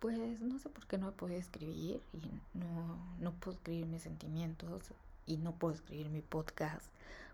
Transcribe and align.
Pues 0.00 0.40
no 0.40 0.58
sé 0.58 0.68
por 0.68 0.86
qué 0.86 0.96
no 0.96 1.10
puedo 1.12 1.34
escribir 1.34 2.00
y 2.12 2.58
no, 2.58 2.98
no 3.18 3.32
puedo 3.32 3.56
escribir 3.56 3.86
mis 3.86 4.02
sentimientos 4.02 4.92
y 5.26 5.38
no 5.38 5.52
puedo 5.52 5.74
escribir 5.74 6.08
mi 6.08 6.22
podcast 6.22 6.86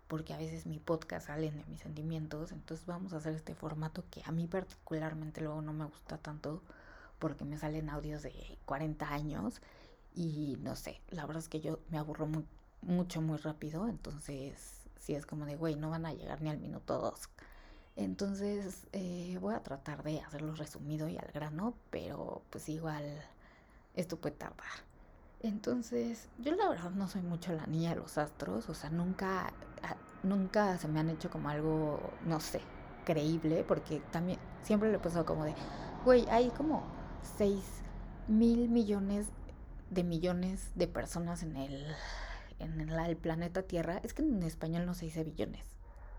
porque 0.07 0.33
a 0.33 0.37
veces 0.37 0.65
mi 0.65 0.79
podcast 0.79 1.27
salen 1.27 1.57
de 1.57 1.65
mis 1.65 1.81
sentimientos, 1.81 2.51
entonces 2.51 2.85
vamos 2.85 3.13
a 3.13 3.17
hacer 3.17 3.33
este 3.33 3.55
formato 3.55 4.03
que 4.11 4.21
a 4.25 4.31
mí 4.31 4.47
particularmente 4.47 5.41
luego 5.41 5.61
no 5.61 5.73
me 5.73 5.85
gusta 5.85 6.17
tanto 6.17 6.61
porque 7.19 7.43
me 7.43 7.57
salen 7.57 7.89
audios 7.89 8.21
de 8.23 8.33
40 8.65 9.09
años 9.09 9.61
y 10.15 10.57
no 10.61 10.75
sé, 10.75 11.01
la 11.09 11.25
verdad 11.25 11.41
es 11.41 11.49
que 11.49 11.61
yo 11.61 11.79
me 11.89 11.97
aburro 11.97 12.27
mucho 12.81 13.21
muy 13.21 13.37
rápido, 13.37 13.87
entonces 13.87 14.81
si 14.99 15.13
es 15.15 15.25
como 15.25 15.45
de, 15.45 15.55
güey, 15.55 15.75
no 15.75 15.89
van 15.89 16.05
a 16.05 16.13
llegar 16.13 16.41
ni 16.41 16.49
al 16.49 16.59
minuto 16.59 16.99
dos. 16.99 17.29
Entonces 17.95 18.87
eh, 18.91 19.37
voy 19.39 19.53
a 19.53 19.63
tratar 19.63 20.03
de 20.03 20.19
hacerlo 20.19 20.55
resumido 20.55 21.07
y 21.07 21.17
al 21.17 21.31
grano, 21.33 21.75
pero 21.89 22.41
pues 22.49 22.67
igual 22.69 23.03
esto 23.95 24.17
puede 24.17 24.35
tardar. 24.35 24.67
Entonces, 25.41 26.27
yo 26.39 26.55
la 26.55 26.69
verdad 26.69 26.91
no 26.91 27.07
soy 27.07 27.21
mucho 27.21 27.53
la 27.53 27.67
niña 27.67 27.91
de 27.91 27.97
los 27.97 28.17
astros, 28.17 28.67
o 28.67 28.73
sea, 28.73 28.89
nunca, 28.89 29.53
ah, 29.83 29.95
nunca 30.23 30.77
se 30.77 30.87
me 30.87 30.99
han 30.99 31.09
hecho 31.09 31.29
como 31.29 31.49
algo, 31.49 31.99
no 32.25 32.39
sé, 32.39 32.61
creíble, 33.05 33.63
porque 33.67 34.01
también 34.11 34.39
siempre 34.63 34.89
le 34.89 34.95
he 34.95 34.99
pensado 34.99 35.25
como 35.25 35.45
de, 35.45 35.53
güey, 36.03 36.25
hay 36.29 36.49
como 36.49 36.83
6 37.37 37.61
mil 38.27 38.69
millones 38.69 39.27
de 39.89 40.03
millones 40.03 40.71
de 40.75 40.87
personas 40.87 41.43
en 41.43 41.55
el, 41.55 41.85
en 42.59 42.89
el, 42.89 43.17
planeta 43.17 43.61
Tierra. 43.63 43.99
Es 44.03 44.13
que 44.13 44.23
en 44.23 44.41
español 44.43 44.85
no 44.85 44.93
se 44.93 45.05
dice 45.05 45.23
billones. 45.23 45.65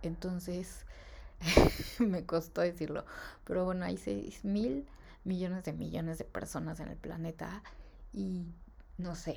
Entonces, 0.03 0.87
me 1.99 2.25
costó 2.25 2.61
decirlo. 2.61 3.05
Pero 3.45 3.65
bueno, 3.65 3.85
hay 3.85 3.97
6 3.97 4.45
mil 4.45 4.87
millones 5.25 5.65
de 5.65 5.73
millones 5.73 6.19
de 6.19 6.25
personas 6.25 6.81
en 6.81 6.89
el 6.89 6.97
planeta 6.97 7.63
y 8.13 8.47
no 8.99 9.15
sé, 9.15 9.37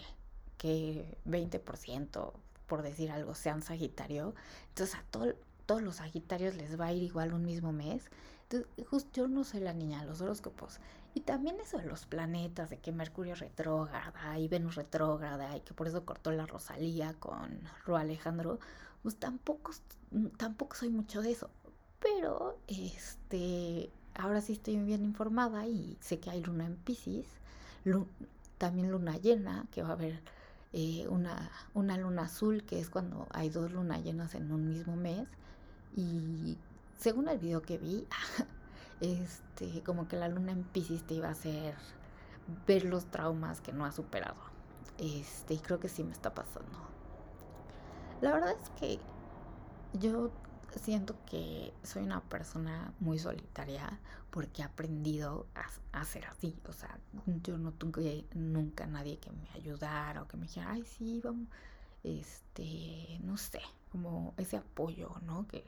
que 0.57 1.17
20%, 1.25 2.33
por 2.67 2.81
decir 2.81 3.11
algo, 3.11 3.33
sean 3.33 3.61
Sagitario. 3.61 4.35
Entonces 4.69 4.95
a 4.95 5.03
todos 5.65 5.81
los 5.81 5.95
Sagitarios 5.97 6.55
les 6.55 6.79
va 6.79 6.87
a 6.87 6.93
ir 6.93 7.03
igual 7.03 7.33
un 7.33 7.45
mismo 7.45 7.71
mes. 7.71 8.09
Entonces, 8.43 8.69
justo 8.87 9.09
yo 9.21 9.27
no 9.27 9.43
soy 9.43 9.59
la 9.61 9.73
niña 9.73 10.01
de 10.01 10.07
los 10.07 10.21
horóscopos. 10.21 10.79
Y 11.13 11.21
también 11.21 11.59
eso 11.59 11.77
de 11.77 11.85
los 11.85 12.05
planetas, 12.05 12.69
de 12.69 12.77
que 12.77 12.91
Mercurio 12.91 13.35
retrógrada 13.35 14.37
y 14.39 14.47
Venus 14.47 14.75
retrógrada 14.75 15.55
y 15.57 15.61
que 15.61 15.73
por 15.73 15.87
eso 15.87 16.05
cortó 16.05 16.31
la 16.31 16.45
Rosalía 16.45 17.13
con 17.19 17.61
Ru 17.85 17.95
Alejandro, 17.95 18.59
pues 19.01 19.15
tampoco, 19.17 19.71
tampoco 20.37 20.75
soy 20.75 20.89
mucho 20.89 21.21
de 21.21 21.31
eso. 21.31 21.49
Pero, 22.01 22.57
este, 22.67 23.89
ahora 24.15 24.41
sí 24.41 24.53
estoy 24.53 24.77
bien 24.77 25.03
informada 25.03 25.65
y 25.67 25.97
sé 25.99 26.19
que 26.19 26.29
hay 26.29 26.41
luna 26.41 26.65
en 26.65 26.75
Pisces, 26.75 27.25
también 28.57 28.91
luna 28.91 29.17
llena, 29.17 29.65
que 29.71 29.83
va 29.83 29.89
a 29.89 29.93
haber 29.93 30.21
eh, 30.73 31.07
una, 31.09 31.49
una 31.73 31.97
luna 31.97 32.23
azul, 32.23 32.63
que 32.63 32.79
es 32.79 32.89
cuando 32.89 33.27
hay 33.31 33.49
dos 33.49 33.71
lunas 33.71 34.03
llenas 34.03 34.35
en 34.35 34.51
un 34.51 34.69
mismo 34.69 34.95
mes. 34.95 35.27
Y 35.95 36.57
según 36.97 37.27
el 37.27 37.39
video 37.39 37.61
que 37.61 37.77
vi, 37.77 38.05
este, 39.01 39.81
como 39.83 40.07
que 40.07 40.17
la 40.17 40.27
luna 40.27 40.51
en 40.51 40.63
Pisces 40.63 41.03
te 41.03 41.15
iba 41.15 41.29
a 41.29 41.31
hacer 41.31 41.75
ver 42.67 42.85
los 42.85 43.05
traumas 43.05 43.61
que 43.61 43.73
no 43.73 43.85
ha 43.85 43.91
superado. 43.91 44.37
Este, 44.97 45.53
y 45.53 45.59
creo 45.59 45.79
que 45.79 45.89
sí 45.89 46.03
me 46.03 46.11
está 46.11 46.33
pasando. 46.33 46.77
La 48.21 48.33
verdad 48.33 48.53
es 48.61 48.69
que 48.71 48.99
yo 49.93 50.31
siento 50.77 51.15
que 51.25 51.73
soy 51.83 52.03
una 52.03 52.21
persona 52.21 52.93
muy 52.99 53.17
solitaria 53.17 53.99
porque 54.29 54.61
he 54.61 54.65
aprendido 54.65 55.47
a, 55.91 56.05
ser 56.05 56.25
así. 56.25 56.55
O 56.67 56.73
sea, 56.73 56.99
yo 57.43 57.57
no 57.57 57.71
tuve 57.71 58.25
nunca 58.35 58.85
nadie 58.85 59.17
que 59.17 59.31
me 59.31 59.49
ayudara 59.55 60.21
o 60.21 60.27
que 60.27 60.37
me 60.37 60.45
dijera, 60.45 60.71
ay, 60.71 60.83
sí, 60.83 61.21
vamos, 61.23 61.47
este, 62.03 63.19
no 63.23 63.37
sé, 63.37 63.61
como 63.91 64.33
ese 64.37 64.57
apoyo, 64.57 65.15
¿no? 65.25 65.47
Que 65.47 65.63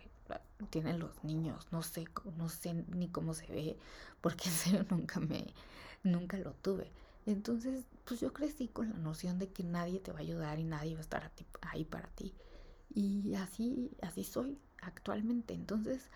tienen 0.70 1.00
los 1.00 1.24
niños. 1.24 1.68
No 1.72 1.82
sé, 1.82 2.06
no 2.38 2.50
sé 2.50 2.74
ni 2.74 3.10
cómo 3.10 3.34
se 3.34 3.48
ve 3.48 3.78
porque 4.22 4.50
en 4.50 4.56
serio 4.56 4.86
nunca 4.90 5.20
me, 5.20 5.48
nunca 6.04 6.38
lo 6.38 6.54
tuve. 6.54 6.92
Entonces, 7.26 7.86
pues 8.06 8.20
yo 8.20 8.34
crecí 8.34 8.68
con 8.68 8.90
la 8.90 8.98
noción 8.98 9.40
de 9.40 9.50
que 9.50 9.64
nadie 9.64 10.00
te 10.00 10.12
va 10.12 10.20
a 10.20 10.22
ayudar 10.22 10.60
y 10.60 10.64
nadie 10.64 10.94
va 10.94 11.00
a 11.00 11.02
estar 11.02 11.32
ahí 11.62 11.86
para 11.86 12.08
ti. 12.10 12.34
Y 12.94 13.36
así, 13.36 13.92
así 14.02 14.24
soy 14.24 14.58
actualmente. 14.82 15.54
Entonces, 15.54 16.10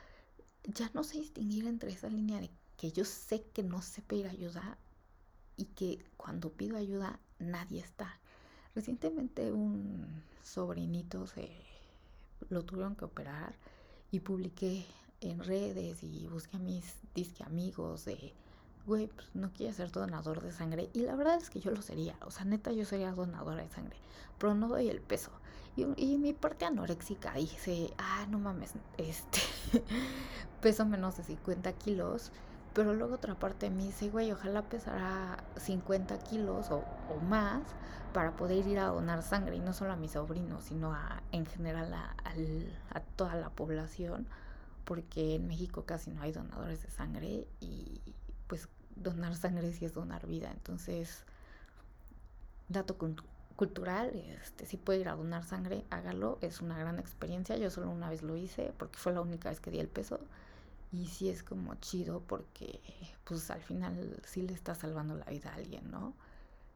ya 0.64 0.90
no 0.94 1.04
sé 1.04 1.20
distinguir 1.20 1.68
entre 1.68 1.92
esa 1.92 2.10
línea 2.10 2.40
de 2.40 2.50
que 2.78 2.92
yo 2.92 3.06
sé 3.06 3.44
que 3.54 3.64
no 3.64 3.82
sé 3.82 4.02
pedir 4.02 4.28
ayuda 4.28 4.78
y 5.58 5.66
que 5.66 6.04
cuando 6.18 6.52
pido 6.52 6.78
ayuda 6.78 7.20
nadie 7.40 7.80
está. 7.80 8.20
Recientemente 8.74 9.52
un 9.52 10.24
sobrinito 10.44 11.28
se 11.28 11.50
lo 12.50 12.64
tuvieron 12.66 12.96
que 12.96 13.06
operar 13.06 13.56
y 14.12 14.20
publiqué 14.20 14.86
en 15.22 15.40
redes 15.40 16.04
y 16.04 16.28
busqué 16.28 16.58
a 16.58 16.60
mis 16.60 16.96
disque 17.14 17.44
amigos 17.44 18.06
de 18.06 18.34
güey, 18.86 19.08
pues 19.08 19.28
no 19.34 19.52
quiero 19.52 19.74
ser 19.74 19.92
donador 19.92 20.42
de 20.42 20.52
sangre. 20.52 20.90
Y 20.94 21.02
la 21.02 21.16
verdad 21.16 21.38
es 21.38 21.50
que 21.50 21.60
yo 21.60 21.72
lo 21.72 21.82
sería. 21.82 22.16
O 22.22 22.32
sea, 22.32 22.46
neta, 22.46 22.72
yo 22.72 22.86
sería 22.86 23.12
donadora 23.12 23.64
de 23.64 23.70
sangre. 23.70 23.98
Pero 24.38 24.54
no 24.54 24.68
doy 24.68 24.90
el 24.90 25.02
peso. 25.02 25.32
Y, 25.78 26.18
mi 26.18 26.32
parte 26.32 26.64
anoréxica 26.66 27.34
dice, 27.34 27.94
ah, 27.98 28.26
no 28.30 28.40
mames, 28.40 28.74
este, 28.98 29.40
peso 30.62 30.86
menos 30.86 31.18
de 31.18 31.24
50 31.24 31.74
kilos. 31.74 32.32
Pero 32.74 32.94
luego 32.94 33.16
otra 33.16 33.36
parte 33.36 33.70
me 33.70 33.84
dice, 33.84 34.10
güey, 34.10 34.32
ojalá 34.32 34.62
pesara 34.64 35.38
50 35.58 36.18
kilos 36.20 36.72
o, 36.72 36.84
más 37.30 37.64
para 38.14 38.36
poder 38.38 38.66
ir 38.68 38.80
a 38.80 38.88
donar 38.88 39.22
sangre. 39.22 39.58
Y 39.58 39.60
no 39.60 39.74
solo 39.74 39.94
a 39.94 39.96
mi 39.98 40.08
sobrino, 40.08 40.62
sino 40.62 40.94
a, 40.94 41.22
en 41.32 41.46
general 41.46 41.94
a, 41.94 43.00
toda 43.18 43.36
la 43.36 43.50
población. 43.50 44.28
Porque 44.86 45.36
en 45.36 45.48
México 45.48 45.84
casi 45.86 46.12
no 46.12 46.22
hay 46.22 46.32
donadores 46.32 46.84
de 46.84 46.90
sangre. 46.90 47.48
Y 47.60 48.02
pues 48.48 48.70
donar 48.96 49.36
sangre 49.36 49.74
sí 49.74 49.84
es 49.84 49.94
donar 49.94 50.26
vida. 50.26 50.52
Entonces, 50.52 51.26
dato 52.70 52.98
cultural, 53.56 54.14
este, 54.42 54.66
si 54.66 54.78
puede 54.78 55.00
ir 55.00 55.10
a 55.10 55.16
donar 55.16 55.44
sangre, 55.44 55.86
hágalo, 55.90 56.38
es 56.42 56.62
una 56.62 56.78
gran 56.78 57.00
experiencia. 57.00 57.58
Yo 57.58 57.70
solo 57.70 57.90
una 57.90 58.10
vez 58.10 58.22
lo 58.22 58.36
hice 58.36 58.74
porque 58.78 58.98
fue 58.98 59.14
la 59.14 59.22
única 59.22 59.50
vez 59.50 59.60
que 59.60 59.72
di 59.72 59.80
el 59.80 59.88
peso. 59.88 60.20
Y 60.92 61.08
sí 61.08 61.30
es 61.30 61.44
como 61.44 61.76
chido 61.76 62.22
porque 62.22 62.80
pues 63.26 63.50
al 63.52 63.62
final 63.62 64.22
sí 64.26 64.42
le 64.42 64.54
está 64.54 64.76
salvando 64.76 65.16
la 65.16 65.26
vida 65.26 65.52
a 65.52 65.56
alguien, 65.56 65.90
¿no? 65.92 66.14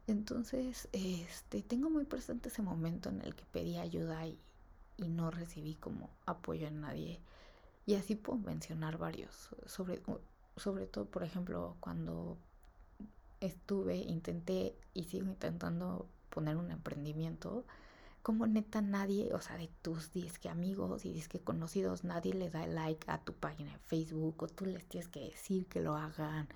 Entonces, 0.06 0.88
este, 0.92 1.62
tengo 1.62 1.88
muy 1.90 2.04
presente 2.04 2.48
ese 2.48 2.62
momento 2.62 3.10
en 3.10 3.22
el 3.22 3.34
que 3.34 3.44
pedí 3.52 3.78
ayuda 3.78 4.26
y, 4.26 4.38
y 4.96 5.08
no 5.08 5.30
recibí 5.30 5.76
como 5.76 6.10
apoyo 6.26 6.66
en 6.66 6.80
nadie. 6.80 7.20
Y 7.86 7.94
así 7.94 8.16
puedo 8.16 8.38
mencionar 8.38 8.98
varios. 8.98 9.50
Sobre, 9.66 10.02
sobre 10.56 10.86
todo, 10.86 11.04
por 11.06 11.22
ejemplo, 11.22 11.76
cuando 11.80 12.36
estuve, 13.40 13.96
intenté 13.96 14.74
y 14.94 15.04
sigo 15.04 15.26
intentando 15.26 16.06
poner 16.30 16.56
un 16.56 16.70
emprendimiento, 16.70 17.64
como 18.22 18.46
neta 18.46 18.82
nadie, 18.82 19.32
o 19.34 19.40
sea, 19.40 19.56
de 19.56 19.68
tus 19.82 20.12
disque 20.12 20.48
amigos 20.48 21.04
y 21.04 21.12
disque 21.12 21.40
conocidos, 21.40 22.04
nadie 22.04 22.34
le 22.34 22.50
da 22.50 22.66
like 22.66 23.10
a 23.10 23.18
tu 23.18 23.32
página 23.34 23.72
de 23.72 23.78
Facebook 23.78 24.42
o 24.42 24.46
tú 24.46 24.66
les 24.66 24.86
tienes 24.86 25.08
que 25.08 25.20
decir 25.20 25.66
que 25.66 25.80
lo 25.80 25.94
hagan 25.96 26.48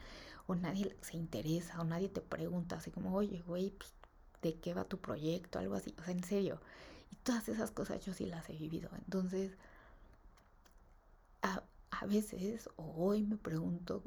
o 0.46 0.54
nadie 0.54 0.96
se 1.00 1.16
interesa 1.16 1.80
o 1.80 1.84
nadie 1.84 2.08
te 2.08 2.20
pregunta 2.20 2.76
así 2.76 2.90
como, 2.90 3.14
oye, 3.14 3.42
güey, 3.46 3.70
pues, 3.70 3.92
¿de 4.42 4.54
qué 4.60 4.74
va 4.74 4.84
tu 4.84 4.98
proyecto? 4.98 5.58
Algo 5.58 5.74
así, 5.74 5.94
o 5.98 6.04
sea, 6.04 6.12
en 6.12 6.24
serio. 6.24 6.60
Y 7.10 7.16
todas 7.16 7.48
esas 7.48 7.70
cosas 7.70 8.04
yo 8.04 8.12
sí 8.12 8.26
las 8.26 8.48
he 8.50 8.52
vivido. 8.52 8.90
Entonces, 8.98 9.56
a, 11.42 11.62
a 11.90 12.06
veces, 12.06 12.68
o 12.76 12.92
hoy 12.96 13.22
me 13.22 13.36
pregunto 13.36 14.02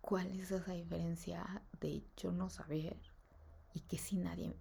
cuál 0.00 0.30
es 0.38 0.50
esa 0.50 0.72
diferencia 0.72 1.62
de 1.80 2.02
yo 2.16 2.32
no 2.32 2.50
saber 2.50 2.96
y 3.74 3.80
que 3.80 3.98
si 3.98 4.16
nadie 4.16 4.54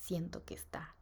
siento 0.00 0.44
que 0.44 0.54
está. 0.54 0.96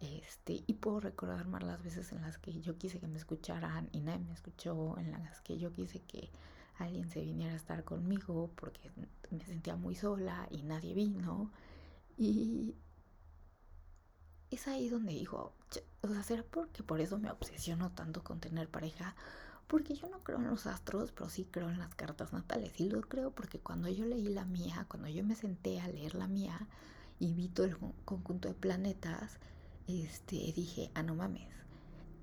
Este, 0.00 0.62
y 0.66 0.74
puedo 0.74 1.00
recordar 1.00 1.46
más 1.46 1.62
las 1.62 1.82
veces 1.82 2.12
en 2.12 2.22
las 2.22 2.38
que 2.38 2.60
yo 2.60 2.76
quise 2.76 3.00
que 3.00 3.06
me 3.06 3.18
escucharan 3.18 3.88
y 3.92 4.00
nadie 4.00 4.24
me 4.24 4.34
escuchó, 4.34 4.98
en 4.98 5.12
las 5.12 5.40
que 5.40 5.58
yo 5.58 5.72
quise 5.72 6.00
que 6.02 6.30
alguien 6.78 7.08
se 7.08 7.22
viniera 7.22 7.54
a 7.54 7.56
estar 7.56 7.84
conmigo 7.84 8.50
porque 8.56 8.90
me 9.30 9.44
sentía 9.46 9.76
muy 9.76 9.94
sola 9.94 10.46
y 10.50 10.62
nadie 10.62 10.94
vino. 10.94 11.50
Y 12.18 12.74
es 14.50 14.68
ahí 14.68 14.88
donde 14.88 15.12
digo, 15.12 15.54
o 16.02 16.08
sea, 16.08 16.22
¿será 16.22 16.42
porque 16.42 16.82
por 16.82 17.00
eso 17.00 17.18
me 17.18 17.30
obsesiono 17.30 17.92
tanto 17.92 18.22
con 18.22 18.40
tener 18.40 18.68
pareja? 18.68 19.14
Porque 19.66 19.94
yo 19.94 20.08
no 20.08 20.22
creo 20.22 20.38
en 20.38 20.46
los 20.46 20.66
astros, 20.66 21.10
pero 21.12 21.28
sí 21.28 21.48
creo 21.50 21.70
en 21.70 21.78
las 21.78 21.94
cartas 21.94 22.32
natales. 22.32 22.78
Y 22.80 22.88
lo 22.88 23.00
creo 23.00 23.32
porque 23.32 23.58
cuando 23.58 23.88
yo 23.88 24.04
leí 24.04 24.28
la 24.28 24.44
mía, 24.44 24.86
cuando 24.88 25.08
yo 25.08 25.24
me 25.24 25.34
senté 25.34 25.80
a 25.80 25.88
leer 25.88 26.14
la 26.14 26.28
mía 26.28 26.68
y 27.18 27.32
vi 27.32 27.48
todo 27.48 27.66
el 27.66 27.76
conjunto 28.04 28.48
de 28.48 28.54
planetas, 28.54 29.38
este, 29.88 30.36
dije, 30.54 30.90
ah, 30.94 31.02
no 31.02 31.14
mames, 31.14 31.48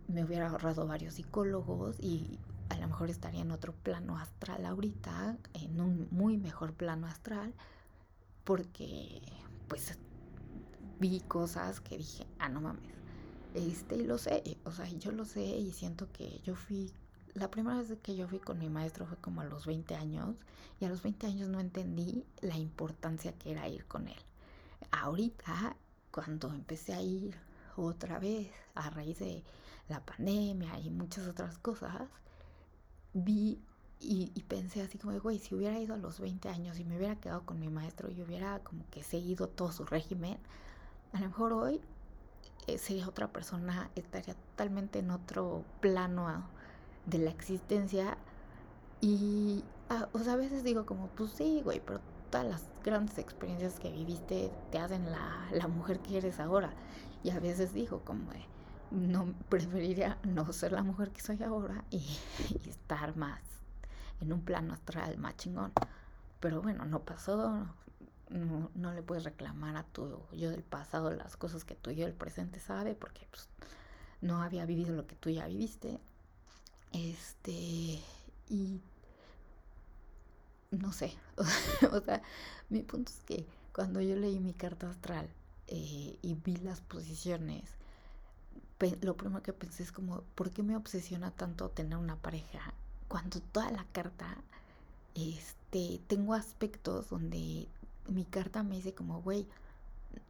me 0.07 0.23
hubiera 0.23 0.49
ahorrado 0.49 0.87
varios 0.87 1.15
psicólogos 1.15 1.97
y 1.99 2.39
a 2.69 2.77
lo 2.77 2.87
mejor 2.87 3.09
estaría 3.09 3.41
en 3.41 3.51
otro 3.51 3.73
plano 3.73 4.17
astral 4.17 4.65
ahorita, 4.65 5.37
en 5.53 5.79
un 5.79 6.07
muy 6.11 6.37
mejor 6.37 6.73
plano 6.73 7.07
astral. 7.07 7.53
porque 8.43 9.21
pues 9.67 9.97
vi 10.99 11.21
cosas 11.21 11.79
que 11.81 11.97
dije, 11.97 12.27
ah, 12.39 12.49
no 12.49 12.61
mames. 12.61 12.93
Este, 13.53 13.95
y 13.97 14.03
lo 14.03 14.17
sé, 14.17 14.43
o 14.65 14.71
sea, 14.71 14.87
yo 14.89 15.11
lo 15.11 15.25
sé 15.25 15.43
y 15.43 15.71
siento 15.71 16.11
que 16.11 16.41
yo 16.43 16.55
fui, 16.55 16.91
la 17.35 17.49
primera 17.51 17.77
vez 17.77 17.97
que 18.01 18.15
yo 18.15 18.27
fui 18.27 18.39
con 18.39 18.59
mi 18.59 18.69
maestro 18.69 19.05
fue 19.05 19.17
como 19.17 19.41
a 19.41 19.45
los 19.45 19.65
20 19.65 19.95
años 19.95 20.35
y 20.79 20.85
a 20.85 20.89
los 20.89 21.03
20 21.03 21.27
años 21.27 21.49
no 21.49 21.59
entendí 21.59 22.25
la 22.41 22.57
importancia 22.57 23.33
que 23.33 23.51
era 23.51 23.67
ir 23.67 23.85
con 23.85 24.07
él. 24.07 24.17
Ahorita, 24.95 25.75
cuando 26.11 26.53
empecé 26.53 26.93
a 26.93 27.01
ir 27.01 27.35
otra 27.75 28.19
vez 28.19 28.51
a 28.75 28.91
raíz 28.91 29.17
de 29.17 29.43
la 29.89 29.99
pandemia 30.05 30.79
y 30.79 30.91
muchas 30.91 31.27
otras 31.27 31.57
cosas, 31.57 32.07
vi 33.11 33.59
y, 33.99 34.27
pensé 34.47 34.81
así 34.81 34.99
como, 34.99 35.19
güey, 35.19 35.39
si 35.39 35.55
hubiera 35.55 35.79
ido 35.79 35.95
a 35.95 35.97
los 35.97 36.19
20 36.19 36.47
años 36.49 36.77
y 36.77 36.83
me 36.83 36.97
hubiera 36.97 37.15
quedado 37.15 37.43
con 37.43 37.59
mi 37.59 37.69
maestro 37.69 38.11
y 38.11 38.21
hubiera 38.21 38.59
como 38.59 38.85
que 38.91 39.01
seguido 39.01 39.47
todo 39.47 39.71
su 39.71 39.83
régimen, 39.83 40.37
a 41.13 41.19
lo 41.21 41.27
mejor 41.27 41.53
hoy 41.53 41.81
eh, 42.67 42.77
sería 42.77 43.07
otra 43.07 43.31
persona, 43.31 43.89
estaría 43.95 44.35
totalmente 44.35 44.99
en 44.99 45.09
otro 45.09 45.63
plano 45.79 46.47
de 47.07 47.17
la 47.17 47.31
existencia. 47.31 48.17
Y, 49.01 49.63
ah, 49.89 50.07
o 50.11 50.19
sea, 50.19 50.33
a 50.33 50.37
veces 50.37 50.63
digo 50.63 50.85
como, 50.85 51.07
pues 51.07 51.31
sí, 51.31 51.61
güey, 51.63 51.81
pero 51.83 51.99
todas 52.33 52.47
las 52.47 52.63
grandes 52.83 53.19
experiencias 53.19 53.80
que 53.80 53.91
viviste 53.91 54.51
te 54.71 54.80
hacen 54.80 55.12
la, 55.12 55.47
la 55.51 55.68
mujer 55.68 56.00
que 56.00 56.18
eres 56.18 56.39
ahora. 56.39 56.74
Y 57.24 57.30
a 57.30 57.39
veces 57.39 57.75
digo 57.75 58.00
como, 58.03 58.31
no 58.89 59.35
preferiría 59.50 60.18
no 60.24 60.51
ser 60.51 60.71
la 60.71 60.81
mujer 60.81 61.12
que 61.12 61.21
soy 61.21 61.44
ahora 61.44 61.83
y, 61.91 62.03
estar 62.68 63.15
más 63.15 63.39
en 64.19 64.33
un 64.33 64.41
plano 64.41 64.74
astral 64.74 65.15
más 65.19 65.38
chingón. 65.38 65.74
Pero 66.39 66.63
bueno, 66.63 66.85
no 66.85 67.01
pasó, 67.03 67.68
no, 68.30 68.71
no, 68.74 68.94
le 68.94 69.03
puedes 69.03 69.25
reclamar 69.25 69.77
a 69.77 69.83
tu 69.83 70.19
yo 70.31 70.50
del 70.50 70.63
pasado 70.63 71.12
las 71.12 71.38
cosas 71.38 71.63
que 71.63 71.75
tu 71.75 71.91
yo 71.91 72.06
del 72.06 72.15
presente 72.15 72.59
sabe, 72.59 72.95
porque 72.95 73.27
pues, 73.29 73.47
no 74.21 74.41
había 74.41 74.65
vivido 74.65 74.95
lo 74.95 75.06
que 75.06 75.15
tú 75.15 75.29
ya 75.29 75.45
viviste. 75.45 76.00
Este, 76.94 78.01
y 78.50 78.81
no 80.79 80.91
sé, 80.91 81.13
o 81.91 81.99
sea, 82.01 82.21
mi 82.69 82.81
punto 82.81 83.11
es 83.11 83.19
que 83.25 83.45
cuando 83.73 84.01
yo 84.01 84.15
leí 84.15 84.39
mi 84.39 84.53
carta 84.53 84.89
astral 84.89 85.27
eh, 85.67 86.17
y 86.21 86.35
vi 86.43 86.57
las 86.57 86.81
posiciones, 86.81 87.63
lo 89.01 89.15
primero 89.15 89.41
que 89.41 89.53
pensé 89.53 89.83
es 89.83 89.91
como, 89.91 90.23
¿por 90.35 90.51
qué 90.51 90.61
me 90.61 90.75
obsesiona 90.75 91.31
tanto 91.31 91.69
tener 91.69 91.97
una 91.97 92.17
pareja? 92.17 92.73
Cuando 93.07 93.39
toda 93.39 93.71
la 93.71 93.85
carta, 93.93 94.37
este, 95.15 96.01
tengo 96.07 96.33
aspectos 96.33 97.09
donde 97.09 97.67
mi 98.09 98.25
carta 98.25 98.63
me 98.63 98.75
dice 98.75 98.93
como, 98.93 99.21
güey, 99.21 99.47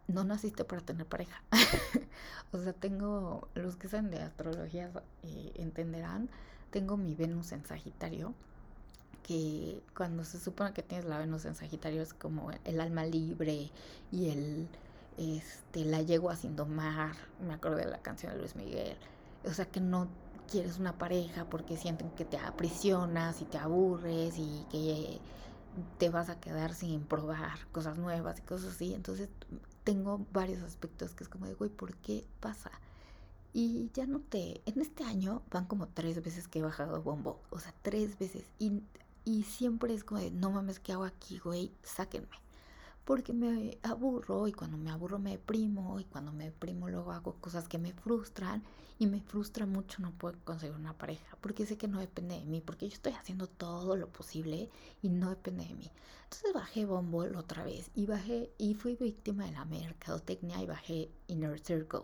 no 0.07 0.23
naciste 0.23 0.63
para 0.65 0.81
tener 0.81 1.07
pareja. 1.07 1.41
o 2.51 2.59
sea, 2.59 2.73
tengo, 2.73 3.47
los 3.55 3.75
que 3.75 3.87
saben 3.87 4.11
de 4.11 4.21
astrología 4.21 4.91
eh, 5.23 5.51
entenderán, 5.55 6.29
tengo 6.69 6.97
mi 6.97 7.15
Venus 7.15 7.51
en 7.53 7.65
Sagitario, 7.65 8.33
que 9.23 9.81
cuando 9.95 10.23
se 10.23 10.39
supone 10.39 10.73
que 10.73 10.83
tienes 10.83 11.05
la 11.05 11.17
Venus 11.17 11.45
en 11.45 11.55
Sagitario 11.55 12.01
es 12.01 12.13
como 12.13 12.51
el 12.65 12.81
alma 12.81 13.05
libre 13.05 13.71
y 14.11 14.29
el 14.29 14.67
este, 15.17 15.85
La 15.85 16.01
yegua 16.01 16.35
sin 16.35 16.55
domar, 16.55 17.15
me 17.45 17.53
acuerdo 17.53 17.77
de 17.77 17.85
la 17.85 18.01
canción 18.01 18.33
de 18.33 18.39
Luis 18.39 18.55
Miguel, 18.55 18.97
o 19.45 19.53
sea 19.53 19.65
que 19.65 19.79
no 19.79 20.07
quieres 20.49 20.79
una 20.79 20.97
pareja 20.97 21.45
porque 21.45 21.77
sienten 21.77 22.09
que 22.11 22.25
te 22.25 22.37
aprisionas 22.37 23.41
y 23.41 23.45
te 23.45 23.57
aburres 23.57 24.37
y 24.37 24.65
que 24.71 25.19
te 25.97 26.09
vas 26.09 26.29
a 26.29 26.39
quedar 26.39 26.73
sin 26.73 27.03
probar 27.03 27.67
cosas 27.71 27.97
nuevas 27.97 28.39
y 28.39 28.41
cosas 28.41 28.73
así, 28.73 28.93
entonces 28.93 29.29
tengo 29.83 30.25
varios 30.31 30.61
aspectos 30.63 31.13
que 31.13 31.23
es 31.23 31.29
como 31.29 31.45
de, 31.45 31.53
güey, 31.53 31.69
¿por 31.69 31.95
qué 31.97 32.25
pasa? 32.39 32.71
Y 33.53 33.91
ya 33.93 34.07
no 34.07 34.19
te, 34.19 34.61
en 34.65 34.81
este 34.81 35.03
año 35.03 35.43
van 35.51 35.65
como 35.65 35.87
tres 35.87 36.23
veces 36.23 36.47
que 36.47 36.59
he 36.59 36.63
bajado 36.63 37.01
bombo, 37.03 37.39
o 37.51 37.59
sea, 37.59 37.73
tres 37.83 38.17
veces, 38.17 38.45
y, 38.57 38.81
y 39.25 39.43
siempre 39.43 39.93
es 39.93 40.03
como 40.03 40.21
de, 40.21 40.31
no 40.31 40.51
mames, 40.51 40.79
¿qué 40.79 40.93
hago 40.93 41.05
aquí, 41.05 41.39
güey? 41.39 41.71
Sáquenme 41.83 42.43
porque 43.05 43.33
me 43.33 43.77
aburro 43.83 44.47
y 44.47 44.53
cuando 44.53 44.77
me 44.77 44.89
aburro 44.89 45.19
me 45.19 45.31
deprimo 45.31 45.99
y 45.99 46.05
cuando 46.05 46.31
me 46.31 46.45
deprimo 46.45 46.89
luego 46.89 47.11
hago 47.11 47.33
cosas 47.35 47.67
que 47.67 47.77
me 47.77 47.91
frustran 47.93 48.63
y 48.97 49.07
me 49.07 49.19
frustra 49.19 49.65
mucho 49.65 50.01
no 50.01 50.11
poder 50.11 50.37
conseguir 50.39 50.75
una 50.75 50.97
pareja 50.97 51.37
porque 51.41 51.65
sé 51.65 51.77
que 51.77 51.87
no 51.87 51.99
depende 51.99 52.39
de 52.39 52.45
mí 52.45 52.61
porque 52.61 52.87
yo 52.87 52.93
estoy 52.93 53.13
haciendo 53.13 53.47
todo 53.47 53.97
lo 53.97 54.07
posible 54.07 54.69
y 55.01 55.09
no 55.09 55.29
depende 55.29 55.65
de 55.65 55.73
mí. 55.73 55.91
Entonces 56.23 56.53
bajé 56.53 56.85
Bumble 56.85 57.37
otra 57.37 57.63
vez 57.63 57.91
y 57.93 58.05
bajé 58.05 58.51
y 58.57 58.75
fui 58.75 58.95
víctima 58.95 59.45
de 59.45 59.51
la 59.51 59.65
mercadotecnia 59.65 60.61
y 60.61 60.65
bajé 60.65 61.11
Inner 61.27 61.59
Circle. 61.59 62.03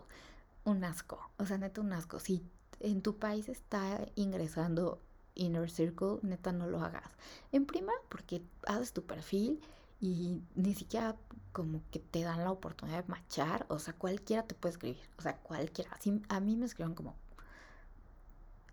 Un 0.64 0.84
asco 0.84 1.30
o 1.38 1.46
sea 1.46 1.56
neta 1.56 1.80
un 1.80 1.92
asco. 1.92 2.20
Si 2.20 2.42
en 2.80 3.00
tu 3.00 3.16
país 3.16 3.48
está 3.48 4.06
ingresando 4.16 5.00
Inner 5.34 5.70
Circle 5.70 6.18
neta 6.22 6.52
no 6.52 6.66
lo 6.66 6.80
hagas 6.80 7.10
en 7.52 7.66
prima 7.66 7.92
porque 8.08 8.42
haces 8.66 8.92
tu 8.92 9.02
perfil 9.02 9.60
y 10.00 10.40
ni 10.54 10.74
siquiera 10.74 11.16
como 11.52 11.82
que 11.90 11.98
te 11.98 12.22
dan 12.22 12.44
la 12.44 12.52
oportunidad 12.52 13.02
de 13.02 13.08
machar, 13.08 13.66
o 13.68 13.78
sea, 13.78 13.92
cualquiera 13.94 14.44
te 14.44 14.54
puede 14.54 14.72
escribir, 14.72 15.00
o 15.18 15.22
sea, 15.22 15.36
cualquiera. 15.36 15.90
A 16.28 16.40
mí 16.40 16.56
me 16.56 16.66
escribieron 16.66 16.94
como 16.94 17.14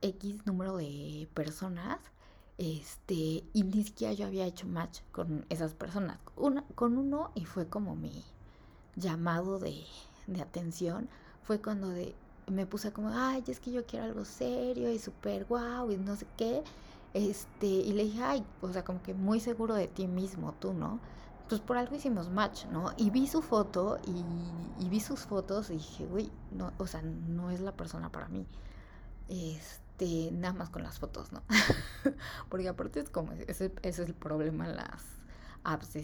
X 0.02 0.46
número 0.46 0.78
de 0.78 1.28
personas, 1.34 2.00
este, 2.58 3.44
y 3.54 3.64
ni 3.64 3.84
siquiera 3.84 4.14
yo 4.14 4.26
había 4.28 4.46
hecho 4.46 4.68
match 4.68 5.02
con 5.12 5.46
esas 5.50 5.74
personas. 5.74 6.20
Una, 6.36 6.64
con 6.76 6.98
uno, 6.98 7.32
y 7.36 7.46
fue 7.46 7.68
como 7.68 7.96
mi 7.96 8.24
llamado 8.96 9.60
de, 9.60 9.86
de 10.28 10.42
atención, 10.42 11.10
fue 11.44 11.62
cuando 11.62 11.90
de, 11.90 12.16
me 12.48 12.66
puse 12.66 12.92
como, 12.92 13.10
ay, 13.10 13.44
es 13.48 13.60
que 13.60 13.72
yo 13.72 13.86
quiero 13.86 14.06
algo 14.06 14.26
serio 14.26 14.92
y 14.92 15.00
súper 15.00 15.46
guau 15.46 15.92
y 15.92 15.98
no 15.98 16.16
sé 16.16 16.26
qué. 16.38 16.64
Este, 17.14 17.68
y 17.68 17.94
le 17.94 18.04
dije, 18.06 18.24
ay, 18.24 18.46
o 18.62 18.72
sea, 18.72 18.84
como 18.84 19.02
que 19.02 19.14
muy 19.14 19.40
seguro 19.40 19.76
de 19.76 19.88
ti 19.88 20.08
mismo, 20.08 20.54
tú, 20.54 20.74
¿no? 20.74 21.00
Pues 21.50 21.62
por 21.62 21.78
algo 21.78 21.96
hicimos 21.96 22.30
match, 22.30 22.66
¿no? 22.66 22.92
Y 22.98 23.10
vi 23.10 23.28
su 23.28 23.42
foto 23.42 24.00
y, 24.06 24.90
vi 24.90 25.00
sus 25.00 25.22
fotos 25.22 25.70
y 25.70 25.74
dije, 25.74 26.06
güey, 26.06 26.32
no, 26.52 26.74
o 26.78 26.88
sea, 26.88 27.02
no 27.02 27.50
es 27.52 27.62
la 27.62 27.72
persona 27.76 28.12
para 28.12 28.28
mí. 28.28 28.46
Este, 29.30 30.32
nada 30.32 30.54
más 30.54 30.70
con 30.70 30.84
las 30.84 31.00
fotos, 31.00 31.32
¿no? 31.32 31.44
Porque 32.50 32.68
aparte 32.70 33.00
es 33.00 33.10
como, 33.10 33.32
ese, 33.34 33.74
es 33.82 34.00
el 34.00 34.14
problema 34.14 34.68
las 34.68 35.04
apps 35.64 35.98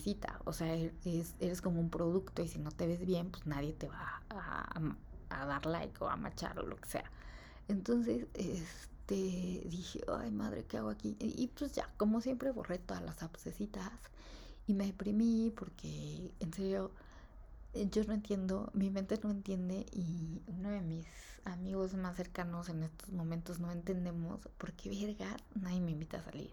O 0.45 0.54
sea, 0.54 0.74
eres, 0.74 1.36
eres 1.40 1.62
como 1.62 1.80
un 1.80 1.90
producto 1.90 2.42
y 2.42 2.47
si 2.47 2.59
no 2.59 2.71
te 2.71 2.88
ves 2.88 3.06
bien, 3.06 3.30
pues 3.31 3.45
nadie 3.45 3.73
te 3.73 3.88
va 3.88 4.21
a, 4.30 4.80
dar 5.45 5.66
like 5.66 6.04
o 6.04 6.09
a 6.09 6.16
machar 6.16 6.59
o 6.59 6.63
lo 6.63 6.78
que 6.78 6.90
sea. 6.90 7.11
Entonces, 7.68 8.28
este 8.33 9.63
dije, 9.69 10.02
ay 10.07 10.31
madre, 10.31 10.66
¿qué 10.66 10.78
hago 10.78 10.90
aquí? 10.90 11.16
Y, 11.19 11.47
pues 11.47 11.73
ya, 11.73 11.90
como 11.97 12.21
siempre, 12.21 12.52
borré 12.52 12.78
todas 12.80 13.04
las 13.04 13.23
abscesitas 13.23 13.92
y 14.68 14.73
me 14.73 14.85
deprimí 14.85 15.52
porque, 15.56 16.31
en 16.40 16.54
serio, 16.54 16.92
eh, 17.73 17.87
yo 17.92 18.04
no 18.06 18.13
entiendo, 18.13 18.69
mi 18.73 18.90
mente 18.90 19.19
no 19.23 19.31
entiende 19.31 19.85
y 19.92 20.42
uno 20.47 20.69
de 20.69 20.81
mis 20.81 21.07
amigos 21.45 21.94
más 21.95 22.16
cercanos 22.16 22.69
en 22.69 22.83
estos 22.83 23.09
momentos 23.11 23.59
no 23.59 23.71
entendemos 23.71 24.40
por 24.57 24.73
qué, 24.73 24.90
verga, 24.90 25.35
nadie 25.56 25.81
me 25.81 25.92
invita 25.92 26.18
a 26.18 26.23
salir. 26.23 26.52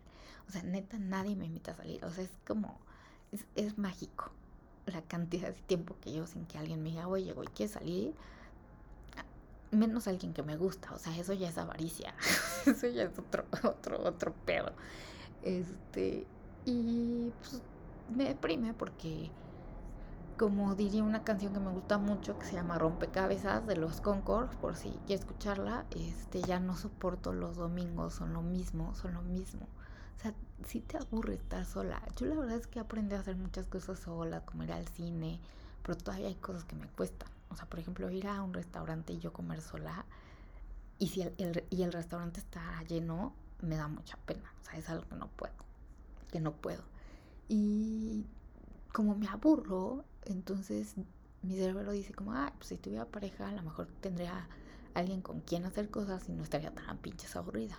O 0.49 0.53
sea, 0.53 0.63
neta, 0.63 0.99
nadie 0.99 1.37
me 1.37 1.47
invita 1.47 1.73
a 1.73 1.77
salir. 1.77 2.05
O 2.05 2.11
sea, 2.11 2.25
es 2.25 2.31
como, 2.47 2.79
es, 3.33 3.45
es 3.55 3.79
mágico 3.79 4.31
la 4.87 5.03
cantidad 5.03 5.49
de 5.49 5.61
tiempo 5.63 5.97
que 6.01 6.11
llevo 6.11 6.27
sin 6.27 6.47
que 6.47 6.59
alguien 6.59 6.83
me 6.83 6.91
diga, 6.91 7.09
oye, 7.09 7.33
güey, 7.33 7.49
¿quieres 7.49 7.75
salir? 7.75 8.15
Menos 9.71 10.09
alguien 10.09 10.33
que 10.33 10.43
me 10.43 10.57
gusta, 10.57 10.93
o 10.93 10.99
sea, 10.99 11.17
eso 11.17 11.33
ya 11.33 11.49
es 11.49 11.59
avaricia, 11.59 12.15
eso 12.67 12.87
ya 12.89 13.05
es 13.05 13.19
otro, 13.19 13.45
otro, 13.69 14.03
otro 14.03 14.33
pedo. 14.45 14.73
Este, 15.43 16.27
y 16.65 17.33
pues 17.41 17.63
me 18.15 18.25
deprime 18.25 18.75
porque, 18.75 19.31
como 20.39 20.75
diría 20.75 21.03
una 21.03 21.23
canción 21.23 21.53
que 21.53 21.61
me 21.61 21.71
gusta 21.71 21.99
mucho 21.99 22.39
que 22.39 22.47
se 22.47 22.55
llama 22.55 22.79
Rompecabezas 22.79 23.67
de 23.67 23.77
los 23.77 24.01
Concord, 24.01 24.49
por 24.57 24.77
si 24.77 24.91
quieres 25.07 25.25
escucharla, 25.25 25.87
este, 25.91 26.43
ya 26.43 26.61
no 26.61 26.77
soporto 26.77 27.33
los 27.33 27.57
domingos, 27.57 28.15
son 28.15 28.33
lo 28.33 28.43
mismo, 28.43 28.95
son 28.95 29.15
lo 29.15 29.23
mismo. 29.23 29.67
O 30.19 30.23
sea, 30.23 30.35
si 30.67 30.81
te 30.81 30.99
aburre 30.99 31.35
estar 31.35 31.65
sola. 31.65 32.03
Yo 32.17 32.27
la 32.27 32.35
verdad 32.35 32.57
es 32.57 32.67
que 32.67 32.81
aprendí 32.81 33.15
a 33.15 33.21
hacer 33.21 33.37
muchas 33.37 33.67
cosas 33.67 34.01
sola, 34.01 34.45
como 34.45 34.65
ir 34.65 34.73
al 34.73 34.87
cine, 34.89 35.41
pero 35.83 35.97
todavía 35.97 36.29
hay 36.29 36.35
cosas 36.35 36.65
que 36.65 36.77
me 36.77 36.87
cuestan. 36.89 37.29
O 37.51 37.57
sea, 37.57 37.67
por 37.67 37.79
ejemplo, 37.79 38.11
ir 38.11 38.27
a 38.27 38.43
un 38.43 38.55
restaurante 38.55 39.13
y 39.13 39.19
yo 39.19 39.33
comer 39.33 39.61
sola 39.61 40.07
y 40.99 41.09
si 41.09 41.23
el, 41.23 41.65
y 41.71 41.83
el 41.83 41.93
restaurante 41.93 42.41
está 42.41 42.83
lleno, 42.85 43.35
me 43.63 43.77
da 43.77 43.89
mucha 43.89 44.17
pena. 44.19 44.53
O 44.61 44.65
sea, 44.65 44.79
es 44.79 44.89
algo 44.89 45.09
que 45.09 45.17
no 45.17 45.29
puedo, 45.29 45.55
que 46.31 46.41
no 46.41 46.53
puedo. 46.53 46.83
Y 47.49 48.27
como 48.93 49.15
me 49.15 49.27
aburro, 49.27 50.05
entonces 50.25 50.95
mi 51.43 51.57
cerebro 51.57 51.93
dice 51.93 52.13
como, 52.13 52.33
ah, 52.35 52.53
pues 52.57 52.69
si 52.69 52.77
tuviera 52.77 53.07
pareja, 53.07 53.49
a 53.49 53.53
lo 53.53 53.63
mejor 53.63 53.89
tendría 54.01 54.47
alguien 54.95 55.23
con 55.23 55.41
quien 55.41 55.65
hacer 55.65 55.91
cosas 55.91 56.29
y 56.29 56.33
no 56.33 56.43
estaría 56.43 56.73
tan 56.75 56.99
pinches 56.99 57.35
aburrida. 57.35 57.79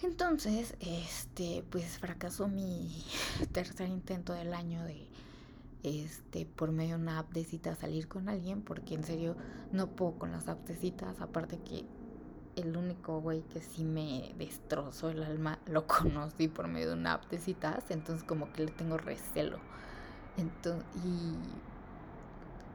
Entonces, 0.00 0.76
este, 0.80 1.64
pues 1.70 1.98
fracasó 1.98 2.48
mi 2.48 3.04
tercer 3.52 3.88
intento 3.88 4.32
del 4.32 4.54
año 4.54 4.82
de 4.84 5.08
este, 5.82 6.46
por 6.46 6.72
medio 6.72 6.96
de 6.96 7.02
una 7.02 7.18
app 7.20 7.32
de 7.32 7.44
citas 7.44 7.78
salir 7.78 8.08
con 8.08 8.28
alguien, 8.28 8.62
porque 8.62 8.94
en 8.94 9.04
serio 9.04 9.36
no 9.72 9.88
puedo 9.88 10.18
con 10.18 10.32
las 10.32 10.48
apps 10.48 10.66
de 10.68 10.76
citas, 10.76 11.20
aparte 11.20 11.58
que 11.58 11.84
el 12.56 12.76
único 12.76 13.20
güey 13.20 13.42
que 13.42 13.60
sí 13.60 13.84
me 13.84 14.34
destrozó 14.36 15.10
el 15.10 15.22
alma 15.22 15.58
lo 15.66 15.86
conocí 15.86 16.48
por 16.48 16.68
medio 16.68 16.88
de 16.88 16.94
una 16.94 17.14
app 17.14 17.30
de 17.30 17.38
citas, 17.38 17.84
entonces 17.90 18.24
como 18.24 18.52
que 18.52 18.64
le 18.64 18.72
tengo 18.72 18.96
recelo. 18.98 19.58
Entonces, 20.36 20.84
y 21.04 21.34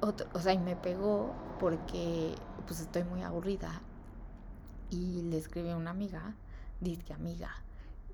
otro, 0.01 0.27
o 0.33 0.39
sea, 0.39 0.53
y 0.53 0.59
me 0.59 0.75
pegó 0.75 1.33
porque 1.59 2.35
pues 2.67 2.81
estoy 2.81 3.03
muy 3.03 3.21
aburrida 3.21 3.81
y 4.89 5.21
le 5.23 5.37
escribí 5.37 5.69
a 5.69 5.77
una 5.77 5.91
amiga, 5.91 6.35
dice 6.81 7.13
amiga, 7.13 7.51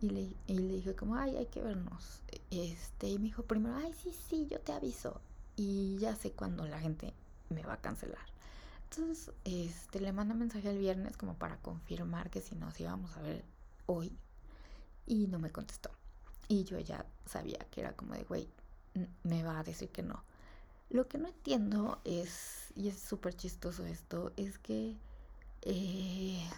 y 0.02 0.10
le, 0.10 0.34
y 0.48 0.54
le 0.54 0.76
dije 0.76 0.96
como, 0.96 1.16
ay, 1.16 1.36
hay 1.36 1.48
que 1.48 1.62
vernos. 1.62 2.22
Este, 2.52 3.10
y 3.10 3.18
me 3.18 3.26
dijo 3.26 3.44
primero, 3.44 3.76
ay, 3.76 3.94
sí, 3.94 4.14
sí, 4.30 4.48
yo 4.50 4.60
te 4.62 4.72
aviso. 4.72 5.20
Y 5.56 5.98
ya 5.98 6.16
sé 6.16 6.32
cuándo 6.32 6.66
la 6.66 6.80
gente 6.80 7.14
me 7.50 7.64
va 7.64 7.74
a 7.74 7.82
cancelar. 7.82 8.26
Entonces, 8.90 9.32
este, 9.44 10.00
le 10.00 10.14
mando 10.14 10.36
mensaje 10.36 10.70
el 10.70 10.78
viernes 10.78 11.18
como 11.18 11.36
para 11.36 11.58
confirmar 11.58 12.30
que 12.30 12.42
si 12.42 12.56
nos 12.56 12.80
íbamos 12.80 13.16
a 13.18 13.22
ver 13.22 13.44
hoy. 13.86 14.18
Y 15.06 15.28
no 15.28 15.40
me 15.40 15.52
contestó. 15.52 15.92
Y 16.48 16.64
yo 16.64 16.80
ya 16.80 17.06
sabía 17.26 17.60
que 17.72 17.82
era 17.82 17.94
como 17.94 18.14
de, 18.14 18.24
güey, 18.24 18.48
me 19.24 19.44
va 19.44 19.60
a 19.60 19.64
decir 19.64 19.90
que 19.90 20.02
no. 20.02 20.24
Lo 20.90 21.08
que 21.08 21.18
no 21.18 21.28
entiendo 21.28 22.00
es, 22.04 22.72
y 22.76 22.88
es 22.88 23.00
súper 23.00 23.36
chistoso 23.36 23.86
esto, 23.86 24.32
es 24.38 24.58
que 24.58 24.96
eh, 25.62 26.50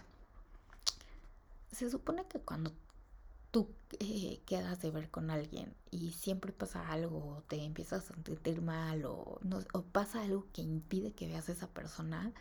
se 1.72 1.90
supone 1.90 2.26
que 2.28 2.40
cuando 2.40 2.72
tú 3.52 3.70
eh, 4.00 4.42
quedas 4.46 4.82
de 4.82 4.92
ver 4.92 5.10
con 5.10 5.30
alguien 5.30 5.74
y 5.92 6.12
siempre 6.12 6.54
pasa 6.54 6.88
algo, 6.90 7.44
te 7.48 7.64
empiezas 7.64 8.10
a 8.10 8.14
sentir 8.14 8.62
mal 8.62 9.06
o, 9.06 9.40
o 9.74 9.82
pasa 9.84 10.22
algo 10.22 10.48
que 10.54 10.62
impide 10.62 11.12
que 11.12 11.28
veas 11.28 11.50
a 11.50 11.52
esa 11.52 11.68
persona, 11.68 12.32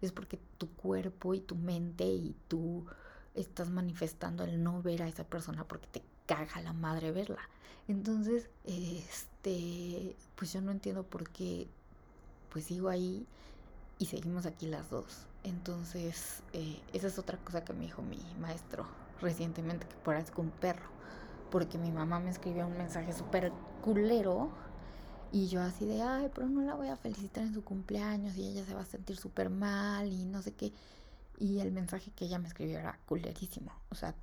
es 0.00 0.12
porque 0.12 0.38
tu 0.58 0.68
cuerpo 0.70 1.34
y 1.34 1.40
tu 1.40 1.56
mente 1.56 2.04
y 2.04 2.36
tú 2.48 2.86
estás 3.34 3.70
manifestando 3.70 4.44
el 4.44 4.62
no 4.62 4.82
ver 4.82 5.02
a 5.02 5.08
esa 5.08 5.24
persona 5.24 5.64
porque 5.66 5.88
te 5.88 6.02
caga 6.26 6.60
la 6.62 6.72
madre 6.72 7.12
verla. 7.12 7.48
Entonces, 7.88 8.48
este, 8.64 10.16
pues 10.36 10.52
yo 10.52 10.60
no 10.60 10.70
entiendo 10.70 11.02
por 11.02 11.28
qué, 11.30 11.66
pues 12.50 12.66
sigo 12.66 12.88
ahí 12.88 13.26
y 13.98 14.06
seguimos 14.06 14.46
aquí 14.46 14.66
las 14.66 14.90
dos. 14.90 15.26
Entonces, 15.42 16.42
eh, 16.52 16.80
esa 16.92 17.08
es 17.08 17.18
otra 17.18 17.38
cosa 17.38 17.64
que 17.64 17.72
me 17.72 17.86
dijo 17.86 18.02
mi 18.02 18.20
maestro 18.38 18.86
recientemente 19.20 19.86
que 19.86 19.96
parezco 19.96 20.42
un 20.42 20.50
perro, 20.50 20.88
porque 21.50 21.78
mi 21.78 21.90
mamá 21.90 22.20
me 22.20 22.30
escribió 22.30 22.66
un 22.66 22.76
mensaje 22.76 23.12
súper 23.12 23.52
culero 23.82 24.50
y 25.32 25.48
yo 25.48 25.62
así 25.62 25.86
de, 25.86 26.02
ay, 26.02 26.30
pero 26.34 26.48
no 26.48 26.62
la 26.62 26.74
voy 26.74 26.88
a 26.88 26.96
felicitar 26.96 27.44
en 27.44 27.54
su 27.54 27.62
cumpleaños 27.62 28.36
y 28.36 28.46
ella 28.48 28.64
se 28.64 28.74
va 28.74 28.82
a 28.82 28.86
sentir 28.86 29.16
súper 29.16 29.50
mal 29.50 30.12
y 30.12 30.24
no 30.24 30.42
sé 30.42 30.52
qué. 30.54 30.72
Y 31.38 31.60
el 31.60 31.72
mensaje 31.72 32.10
que 32.10 32.26
ella 32.26 32.38
me 32.38 32.48
escribió 32.48 32.78
era 32.78 32.98
culerísimo, 33.06 33.72
o 33.90 33.94
sea, 33.94 34.14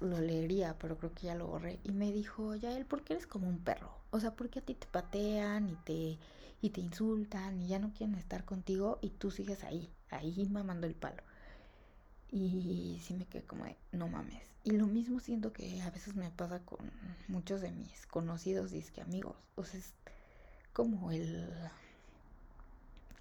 lo 0.00 0.20
leería, 0.20 0.76
pero 0.78 0.96
creo 0.98 1.12
que 1.12 1.26
ya 1.26 1.34
lo 1.34 1.46
borré. 1.46 1.80
Y 1.84 1.92
me 1.92 2.12
dijo, 2.12 2.54
ya 2.54 2.76
él, 2.76 2.86
¿por 2.86 3.02
qué 3.02 3.14
eres 3.14 3.26
como 3.26 3.48
un 3.48 3.58
perro? 3.58 3.90
O 4.10 4.20
sea, 4.20 4.34
¿por 4.34 4.48
qué 4.50 4.60
a 4.60 4.62
ti 4.62 4.74
te 4.74 4.86
patean 4.86 5.68
y 5.68 5.76
te, 5.76 6.18
y 6.62 6.70
te 6.70 6.80
insultan 6.80 7.60
y 7.60 7.68
ya 7.68 7.78
no 7.78 7.92
quieren 7.92 8.14
estar 8.16 8.44
contigo 8.44 8.98
y 9.02 9.10
tú 9.10 9.30
sigues 9.30 9.64
ahí, 9.64 9.90
ahí 10.10 10.46
mamando 10.50 10.86
el 10.86 10.94
palo? 10.94 11.22
Y 12.30 13.00
sí 13.02 13.14
me 13.14 13.26
quedé 13.26 13.44
como 13.44 13.64
de, 13.64 13.76
no 13.92 14.08
mames. 14.08 14.42
Y 14.64 14.72
lo 14.72 14.86
mismo 14.86 15.20
siento 15.20 15.52
que 15.52 15.82
a 15.82 15.90
veces 15.90 16.16
me 16.16 16.30
pasa 16.30 16.60
con 16.60 16.90
muchos 17.28 17.60
de 17.60 17.70
mis 17.70 18.06
conocidos 18.06 18.72
que 18.92 19.00
amigos. 19.00 19.36
O 19.56 19.64
sea, 19.64 19.78
es 19.78 19.92
como 20.72 21.12
el 21.12 21.48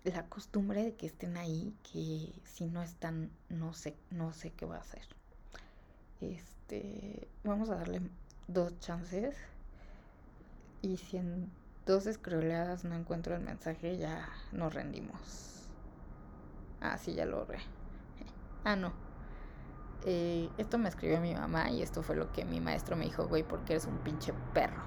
la 0.04 0.24
costumbre 0.28 0.84
de 0.84 0.96
que 0.96 1.06
estén 1.06 1.38
ahí, 1.38 1.74
que 1.92 2.34
si 2.44 2.66
no 2.66 2.82
están, 2.82 3.30
no 3.50 3.74
sé, 3.74 3.96
no 4.12 4.34
sé 4.34 4.52
qué 4.52 4.66
va 4.66 4.78
a 4.78 4.82
hacer. 4.82 5.06
Este, 6.20 7.28
vamos 7.44 7.70
a 7.70 7.76
darle 7.76 8.02
dos 8.48 8.78
chances. 8.80 9.36
Y 10.82 10.98
si 10.98 11.18
en 11.18 11.50
dos 11.86 12.06
escroleadas 12.08 12.84
no 12.84 12.96
encuentro 12.96 13.36
el 13.36 13.42
mensaje, 13.42 13.98
ya 13.98 14.28
nos 14.52 14.74
rendimos. 14.74 15.68
Ah, 16.82 16.98
sí, 16.98 17.14
ya 17.14 17.26
lo 17.26 17.46
borré. 17.46 17.60
Ah, 18.66 18.78
no. 18.78 18.94
Eh, 20.06 20.50
esto 20.58 20.78
me 20.78 20.88
escribió 20.90 21.20
mi 21.20 21.34
mamá 21.34 21.70
y 21.70 21.82
esto 21.82 22.02
fue 22.02 22.16
lo 22.16 22.32
que 22.32 22.46
mi 22.46 22.62
maestro 22.62 22.96
me 22.96 23.06
dijo, 23.06 23.28
güey, 23.28 23.44
porque 23.44 23.74
eres 23.74 23.86
un 23.86 23.98
pinche 23.98 24.34
perro. 24.54 24.82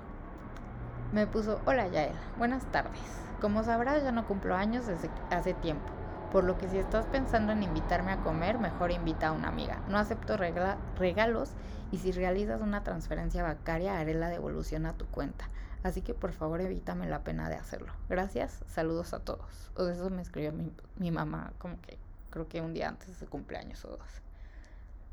Me 1.12 1.26
puso, 1.26 1.60
hola 1.66 1.86
Yael, 1.88 2.16
buenas 2.38 2.64
tardes. 2.72 3.00
Como 3.40 3.62
sabrás, 3.64 4.02
ya 4.02 4.12
no 4.12 4.26
cumplo 4.26 4.54
años 4.54 4.86
desde 4.86 5.10
hace 5.30 5.52
tiempo. 5.54 5.86
Por 6.32 6.44
lo 6.44 6.56
que 6.58 6.68
si 6.68 6.78
estás 6.78 7.06
pensando 7.06 7.52
en 7.52 7.62
invitarme 7.62 8.12
a 8.12 8.22
comer, 8.22 8.58
mejor 8.58 8.90
invita 8.90 9.28
a 9.28 9.32
una 9.32 9.48
amiga. 9.48 9.82
No 9.88 9.98
acepto 9.98 10.36
regalos 10.36 11.50
y 11.92 11.98
si 11.98 12.12
realizas 12.12 12.60
una 12.62 12.82
transferencia 12.82 13.42
bancaria, 13.42 13.98
haré 13.98 14.14
la 14.14 14.28
devolución 14.28 14.86
a 14.86 14.94
tu 14.94 15.06
cuenta. 15.06 15.48
Así 15.82 16.00
que 16.02 16.14
por 16.14 16.32
favor 16.32 16.60
evítame 16.62 17.06
la 17.06 17.22
pena 17.24 17.48
de 17.48 17.56
hacerlo. 17.56 17.92
Gracias, 18.08 18.60
saludos 18.66 19.12
a 19.12 19.20
todos. 19.20 19.70
O 19.76 19.86
eso 19.86 20.10
me 20.10 20.22
escribió 20.22 20.52
mi, 20.52 20.72
mi 20.98 21.10
mamá 21.10 21.52
como 21.58 21.80
que 21.80 21.98
creo 22.36 22.48
que 22.48 22.60
un 22.60 22.74
día 22.74 22.88
antes 22.88 23.18
de 23.18 23.26
cumpleaños 23.26 23.82
o 23.86 23.96
dos. 23.96 24.10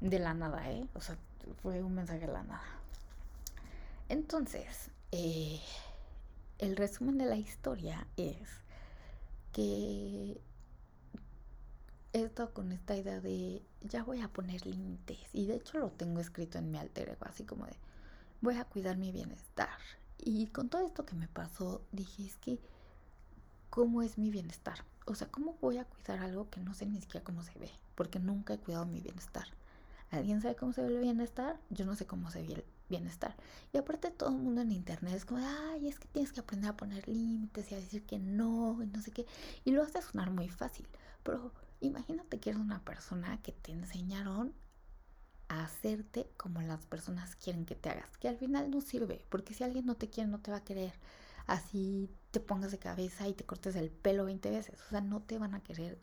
De 0.01 0.19
la 0.19 0.33
nada, 0.33 0.69
¿eh? 0.69 0.85
O 0.93 0.99
sea, 0.99 1.17
fue 1.61 1.81
un 1.81 1.95
mensaje 1.95 2.27
de 2.27 2.33
la 2.33 2.43
nada. 2.43 2.65
Entonces, 4.09 4.91
eh, 5.13 5.61
el 6.57 6.75
resumen 6.75 7.17
de 7.17 7.25
la 7.25 7.37
historia 7.37 8.05
es 8.17 8.49
que 9.53 10.41
he 12.11 12.23
estado 12.23 12.53
con 12.53 12.73
esta 12.73 12.97
idea 12.97 13.21
de 13.21 13.63
ya 13.81 14.03
voy 14.03 14.19
a 14.19 14.27
poner 14.27 14.65
límites 14.65 15.29
y 15.31 15.45
de 15.45 15.55
hecho 15.55 15.77
lo 15.77 15.91
tengo 15.91 16.19
escrito 16.19 16.57
en 16.57 16.71
mi 16.71 16.77
alter 16.77 17.09
ego 17.09 17.25
así 17.25 17.43
como 17.43 17.65
de 17.65 17.75
voy 18.41 18.57
a 18.57 18.65
cuidar 18.65 18.97
mi 18.97 19.11
bienestar 19.11 19.77
y 20.17 20.47
con 20.47 20.69
todo 20.69 20.85
esto 20.85 21.05
que 21.05 21.15
me 21.15 21.27
pasó 21.27 21.81
dije 21.91 22.25
es 22.25 22.35
que 22.37 22.59
cómo 23.73 24.01
es 24.01 24.17
mi 24.17 24.29
bienestar 24.29 24.85
o 25.05 25.15
sea, 25.15 25.27
¿cómo 25.29 25.57
voy 25.61 25.77
a 25.77 25.85
cuidar 25.85 26.19
algo 26.19 26.49
que 26.49 26.59
no 26.61 26.73
sé 26.73 26.85
ni 26.85 27.01
siquiera 27.01 27.23
cómo 27.23 27.43
se 27.43 27.57
ve? 27.59 27.71
Porque 27.95 28.19
nunca 28.19 28.53
he 28.53 28.57
cuidado 28.57 28.85
mi 28.85 29.01
bienestar. 29.01 29.47
¿Alguien 30.11 30.41
sabe 30.41 30.55
cómo 30.55 30.73
se 30.73 30.81
ve 30.81 30.87
el 30.87 30.99
bienestar? 30.99 31.59
Yo 31.69 31.85
no 31.85 31.95
sé 31.95 32.05
cómo 32.05 32.29
se 32.31 32.41
ve 32.41 32.53
el 32.53 32.65
bienestar. 32.87 33.35
Y 33.73 33.77
aparte 33.77 34.11
todo 34.11 34.29
el 34.29 34.35
mundo 34.35 34.61
en 34.61 34.71
internet 34.71 35.15
es 35.15 35.25
como, 35.25 35.41
ay, 35.45 35.87
es 35.87 35.99
que 35.99 36.07
tienes 36.07 36.31
que 36.31 36.39
aprender 36.39 36.69
a 36.69 36.77
poner 36.77 37.07
límites 37.07 37.71
y 37.71 37.75
a 37.75 37.79
decir 37.79 38.05
que 38.05 38.19
no 38.19 38.81
y 38.81 38.87
no 38.87 39.01
sé 39.01 39.11
qué. 39.11 39.25
Y 39.65 39.71
lo 39.71 39.83
hace 39.83 40.01
sonar 40.01 40.29
muy 40.29 40.49
fácil. 40.49 40.87
Pero 41.23 41.51
imagínate 41.81 42.39
que 42.39 42.51
eres 42.51 42.61
una 42.61 42.83
persona 42.85 43.41
que 43.41 43.51
te 43.51 43.71
enseñaron 43.71 44.53
a 45.49 45.65
hacerte 45.65 46.29
como 46.37 46.61
las 46.61 46.85
personas 46.85 47.35
quieren 47.35 47.65
que 47.65 47.75
te 47.75 47.89
hagas. 47.89 48.17
Que 48.17 48.29
al 48.29 48.37
final 48.37 48.69
no 48.69 48.81
sirve. 48.81 49.25
Porque 49.29 49.53
si 49.53 49.63
alguien 49.63 49.85
no 49.85 49.95
te 49.95 50.09
quiere, 50.09 50.29
no 50.29 50.39
te 50.39 50.51
va 50.51 50.57
a 50.57 50.63
querer 50.63 50.93
así 51.47 52.09
te 52.33 52.39
pongas 52.39 52.71
de 52.71 52.79
cabeza 52.79 53.27
y 53.27 53.33
te 53.33 53.45
cortes 53.45 53.75
el 53.75 53.91
pelo 53.91 54.25
20 54.25 54.49
veces. 54.49 54.81
O 54.87 54.89
sea, 54.89 55.01
no 55.01 55.21
te 55.21 55.37
van 55.37 55.53
a 55.53 55.61
querer 55.61 55.99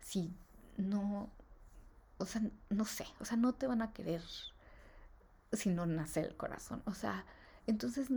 si 0.00 0.34
no, 0.78 1.30
o 2.16 2.24
sea, 2.24 2.40
no 2.70 2.86
sé, 2.86 3.06
o 3.20 3.26
sea, 3.26 3.36
no 3.36 3.52
te 3.52 3.66
van 3.66 3.82
a 3.82 3.92
querer 3.92 4.22
si 5.52 5.68
no 5.68 5.84
nace 5.84 6.20
el 6.20 6.36
corazón. 6.36 6.82
O 6.86 6.94
sea, 6.94 7.26
entonces 7.66 8.08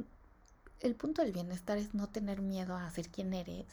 el 0.79 0.95
punto 0.95 1.21
del 1.21 1.33
bienestar 1.33 1.77
es 1.77 1.93
no 1.93 2.07
tener 2.07 2.41
miedo 2.41 2.73
a 2.73 2.89
ser 2.89 3.09
quien 3.09 3.33
eres, 3.33 3.67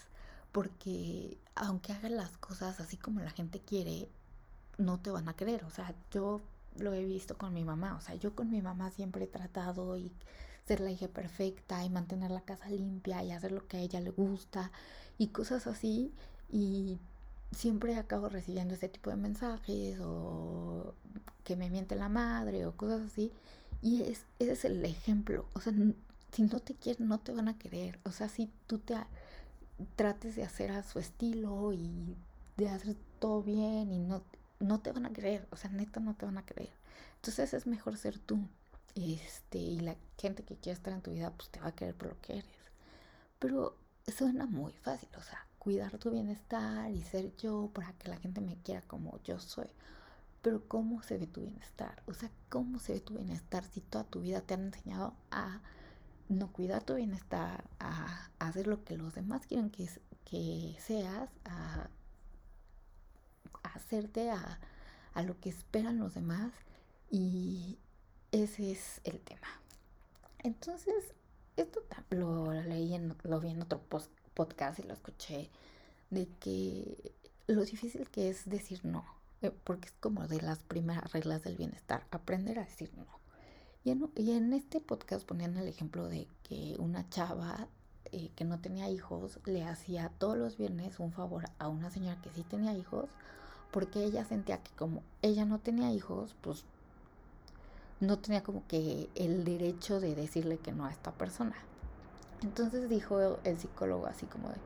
porque 0.51 1.39
aunque 1.55 1.93
hagas 1.93 2.11
las 2.11 2.37
cosas 2.39 2.81
así 2.81 2.97
como 2.97 3.21
la 3.21 3.31
gente 3.31 3.61
quiere, 3.61 4.09
no 4.77 4.99
te 4.99 5.11
van 5.11 5.29
a 5.29 5.37
querer. 5.37 5.63
O 5.65 5.71
sea, 5.71 5.95
yo 6.11 6.43
lo 6.79 6.93
he 6.95 7.05
visto 7.05 7.39
con 7.39 7.55
mi 7.55 7.63
mamá. 7.63 7.95
O 7.95 8.01
sea, 8.01 8.17
yo 8.17 8.35
con 8.35 8.51
mi 8.51 8.61
mamá 8.61 8.91
siempre 8.91 9.25
he 9.25 9.29
tratado 9.29 9.97
y 9.97 10.11
ser 10.67 10.81
la 10.81 10.91
hija 10.91 11.09
perfecta 11.09 11.85
y 11.85 11.91
mantener 11.91 12.31
la 12.31 12.41
casa 12.41 12.69
limpia 12.69 13.23
y 13.23 13.33
hacer 13.33 13.53
lo 13.53 13.67
que 13.67 13.77
a 13.77 13.81
ella 13.81 14.01
le 14.01 14.11
gusta 14.11 14.71
y 15.19 15.29
cosas 15.29 15.67
así. 15.67 16.13
Y 16.51 16.99
siempre 17.53 17.97
acabo 17.97 18.29
recibiendo 18.29 18.75
ese 18.75 18.89
tipo 18.89 19.11
de 19.11 19.17
mensajes 19.17 19.99
o 20.01 20.95
que 21.45 21.57
me 21.57 21.71
miente 21.71 21.97
la 21.97 22.09
madre 22.09 22.67
o 22.67 22.77
cosas 22.77 23.03
así. 23.03 23.33
Y 23.83 24.03
es, 24.03 24.25
ese 24.39 24.53
es 24.53 24.65
el 24.65 24.85
ejemplo. 24.85 25.47
O 25.55 25.61
sea, 25.61 25.73
si 26.33 26.43
no 26.43 26.61
te 26.61 26.75
quieren, 26.75 27.09
no 27.09 27.21
te 27.21 27.33
van 27.33 27.49
a 27.49 27.59
querer. 27.59 27.99
O 28.05 28.13
sea, 28.13 28.29
si 28.29 28.51
tú 28.67 28.79
te 28.79 28.97
trates 29.97 30.37
de 30.37 30.45
hacer 30.45 30.71
a 30.73 30.83
su 30.83 30.99
estilo 30.99 31.73
y 31.73 32.17
de 32.57 32.69
hacer 32.69 32.97
todo 33.19 33.43
bien 33.43 33.93
y 33.93 33.99
no, 33.99 34.23
no 34.61 34.81
te 34.81 34.93
van 34.93 35.07
a 35.07 35.13
querer. 35.13 35.47
O 35.51 35.57
sea, 35.57 35.71
neta 35.71 36.01
no 36.01 36.15
te 36.15 36.27
van 36.27 36.39
a 36.39 36.47
querer. 36.47 36.71
Entonces 37.17 37.55
es 37.55 37.67
mejor 37.67 37.97
ser 37.97 38.19
tú. 38.19 38.39
Este, 38.95 39.59
y 39.59 39.81
la 39.81 39.97
gente 40.19 40.45
que 40.45 40.57
quiere 40.57 40.77
estar 40.77 40.93
en 40.93 41.03
tu 41.03 41.11
vida, 41.11 41.33
pues 41.33 41.51
te 41.51 41.61
va 41.61 41.69
a 41.69 41.75
querer 41.75 41.95
por 41.97 42.09
lo 42.09 42.21
que 42.21 42.39
eres. 42.39 42.71
Pero 43.39 43.77
suena 44.07 44.47
muy 44.47 44.73
fácil, 44.73 45.09
o 45.17 45.23
sea, 45.23 45.47
cuidar 45.59 45.99
tu 45.99 46.11
bienestar 46.11 46.91
y 46.91 47.03
ser 47.03 47.35
yo 47.37 47.71
para 47.75 47.93
que 47.95 48.09
la 48.09 48.17
gente 48.19 48.41
me 48.41 48.57
quiera 48.63 48.83
como 48.83 49.19
yo 49.25 49.39
soy. 49.41 49.69
Pero 50.43 50.69
¿cómo 50.69 51.03
se 51.03 51.19
ve 51.19 51.27
tu 51.27 51.41
bienestar? 51.41 52.03
O 52.07 52.15
sea, 52.15 52.31
¿cómo 52.51 52.79
se 52.79 52.95
ve 52.95 53.01
tu 53.01 53.15
bienestar 53.15 53.65
si 53.65 53.81
toda 53.81 54.05
tu 54.05 54.21
vida 54.21 54.43
te 54.43 54.55
han 54.55 54.67
enseñado 54.67 55.15
a 55.31 55.61
no 56.29 56.53
cuidar 56.53 56.83
tu 56.85 56.95
bienestar, 56.95 57.65
a, 57.81 58.31
hacer 58.39 58.67
lo 58.67 58.85
que 58.85 58.97
los 58.97 59.15
demás 59.15 59.47
quieren 59.47 59.71
que, 59.71 59.89
que 60.25 60.77
seas, 60.81 61.31
a, 61.45 61.89
hacerte 63.63 64.31
a, 64.31 64.61
a 65.15 65.23
lo 65.23 65.39
que 65.41 65.49
esperan 65.49 65.99
los 65.99 66.15
demás 66.15 66.53
y 67.11 67.79
ese 68.43 68.73
es 68.73 69.01
el 69.05 69.21
tema. 69.21 69.47
Entonces, 70.43 71.15
esto 71.57 71.81
lo 72.11 72.53
leí 72.53 72.95
en, 72.95 73.15
lo 73.23 73.41
vi 73.41 73.51
en 73.51 73.63
otro 73.63 73.81
podcast 74.35 74.81
y 74.81 74.83
lo 74.83 74.93
escuché 74.93 75.51
de 76.11 76.29
que 76.41 77.13
lo 77.47 77.65
difícil 77.65 78.09
que 78.11 78.29
es 78.29 78.49
decir 78.49 78.85
no, 78.85 79.05
eh, 79.43 79.53
porque 79.63 79.89
es 79.89 79.95
como 80.01 80.27
de 80.27 80.41
las 80.41 80.59
primeras 80.59 81.13
reglas 81.13 81.45
del 81.45 81.57
bienestar, 81.57 82.05
aprender 82.11 82.59
a 82.59 82.65
decir 82.65 82.91
no. 82.97 83.07
Y 83.85 84.31
en, 84.31 84.53
este 84.55 84.81
podcast 84.81 85.27
ponían 85.27 85.57
el 85.57 85.69
ejemplo 85.69 86.09
de 86.09 86.27
que 86.43 86.75
una 86.79 87.09
chava 87.11 87.69
eh, 88.07 88.31
que 88.35 88.45
no 88.45 88.59
tenía 88.59 88.89
hijos 88.89 89.39
le 89.45 89.63
hacía 89.63 90.11
todos 90.19 90.39
los 90.39 90.57
viernes 90.57 90.99
un 90.99 91.13
favor 91.13 91.45
a 91.59 91.69
una 91.69 91.91
señora 91.91 92.21
que 92.23 92.31
sí 92.31 92.43
tenía 92.43 92.75
hijos, 92.75 93.11
porque 93.71 94.03
ella 94.03 94.25
sentía 94.25 94.63
que 94.63 94.73
como 94.73 95.03
ella 95.21 95.45
no 95.45 95.59
tenía 95.61 95.93
hijos, 95.93 96.35
pues 96.41 96.65
no 98.01 98.19
tenía 98.19 98.43
como 98.43 98.67
que 98.67 99.09
el 99.15 99.45
derecho 99.45 100.01
de 100.01 100.15
decirle 100.15 100.59
que 100.59 100.73
no 100.73 100.85
a 100.87 100.91
esta 100.91 101.13
persona. 101.13 101.57
Entonces 102.43 102.89
dijo 102.89 103.39
el 103.45 103.59
psicólogo 103.59 104.07
así 104.07 104.27
como 104.27 104.49
de, 104.49 104.57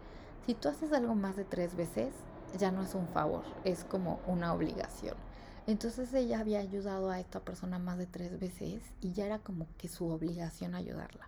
si 0.46 0.54
tú 0.54 0.68
haces 0.68 0.92
algo 0.92 1.14
más 1.14 1.36
de 1.36 1.44
tres 1.44 1.76
veces, 1.76 2.12
ya 2.58 2.70
no 2.70 2.82
es 2.82 2.94
un 2.94 3.06
favor, 3.08 3.44
es 3.64 3.84
como 3.84 4.20
una 4.26 4.52
obligación. 4.52 5.14
Entonces 5.66 6.12
ella 6.14 6.40
había 6.40 6.60
ayudado 6.60 7.10
a 7.10 7.20
esta 7.20 7.40
persona 7.40 7.78
más 7.78 7.98
de 7.98 8.06
tres 8.06 8.40
veces 8.40 8.82
y 9.00 9.12
ya 9.12 9.26
era 9.26 9.38
como 9.38 9.66
que 9.76 9.88
su 9.88 10.08
obligación 10.08 10.74
ayudarla. 10.74 11.26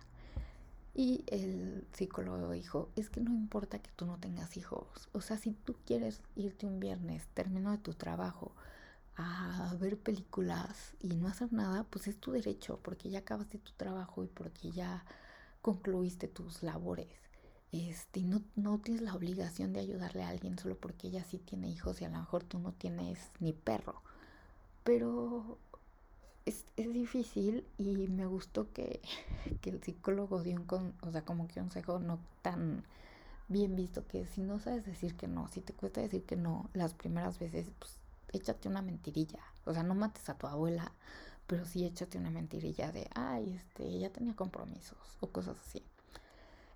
Y 0.93 1.23
el 1.27 1.87
psicólogo 1.93 2.51
dijo, 2.51 2.89
es 2.95 3.09
que 3.09 3.21
no 3.21 3.31
importa 3.31 3.79
que 3.79 3.91
tú 3.95 4.05
no 4.05 4.17
tengas 4.17 4.57
hijos. 4.57 4.87
O 5.13 5.21
sea, 5.21 5.37
si 5.37 5.51
tú 5.51 5.75
quieres 5.85 6.21
irte 6.35 6.65
un 6.65 6.79
viernes, 6.79 7.27
termino 7.33 7.71
de 7.71 7.77
tu 7.77 7.93
trabajo, 7.93 8.51
a 9.17 9.75
ver 9.79 9.97
películas 9.97 10.93
y 10.99 11.15
no 11.15 11.27
hacer 11.27 11.51
nada, 11.53 11.83
pues 11.83 12.07
es 12.07 12.17
tu 12.19 12.31
derecho, 12.31 12.79
porque 12.81 13.09
ya 13.09 13.19
acabaste 13.19 13.57
tu 13.57 13.71
trabajo 13.73 14.23
y 14.23 14.27
porque 14.27 14.71
ya 14.71 15.05
concluiste 15.61 16.27
tus 16.27 16.63
labores. 16.63 17.09
Este, 17.71 18.21
no, 18.21 18.41
no 18.55 18.79
tienes 18.79 19.01
la 19.01 19.15
obligación 19.15 19.73
de 19.73 19.79
ayudarle 19.79 20.23
a 20.23 20.29
alguien 20.29 20.57
solo 20.59 20.75
porque 20.77 21.07
ella 21.07 21.23
sí 21.23 21.37
tiene 21.37 21.69
hijos 21.69 22.01
y 22.01 22.05
a 22.05 22.09
lo 22.09 22.19
mejor 22.19 22.43
tú 22.43 22.59
no 22.59 22.73
tienes 22.73 23.31
ni 23.39 23.53
perro. 23.53 24.01
Pero 24.83 25.57
es, 26.45 26.65
es 26.75 26.91
difícil 26.93 27.65
y 27.77 28.07
me 28.07 28.25
gustó 28.25 28.71
que, 28.73 29.01
que 29.61 29.69
el 29.69 29.81
psicólogo 29.83 30.43
dio 30.43 30.57
un, 30.57 30.65
con, 30.65 30.93
o 31.01 31.11
sea, 31.11 31.23
como 31.23 31.47
que 31.47 31.59
un 31.59 31.67
consejo 31.67 31.99
no 31.99 32.19
tan 32.41 32.83
bien 33.47 33.75
visto 33.75 34.07
que 34.07 34.25
si 34.25 34.41
no 34.41 34.59
sabes 34.59 34.85
decir 34.85 35.15
que 35.15 35.27
no, 35.27 35.47
si 35.49 35.61
te 35.61 35.73
cuesta 35.73 36.01
decir 36.01 36.23
que 36.23 36.37
no 36.37 36.69
las 36.73 36.93
primeras 36.93 37.37
veces, 37.39 37.69
pues 37.79 38.00
échate 38.33 38.67
una 38.67 38.81
mentirilla. 38.81 39.39
O 39.65 39.73
sea, 39.73 39.83
no 39.83 39.95
mates 39.95 40.29
a 40.29 40.37
tu 40.37 40.47
abuela, 40.47 40.91
pero 41.47 41.65
sí 41.65 41.85
échate 41.85 42.17
una 42.17 42.29
mentirilla 42.29 42.91
de, 42.91 43.09
ay, 43.13 43.53
este, 43.53 43.83
ella 43.83 44.11
tenía 44.11 44.35
compromisos 44.35 44.97
o 45.19 45.27
cosas 45.27 45.57
así. 45.59 45.83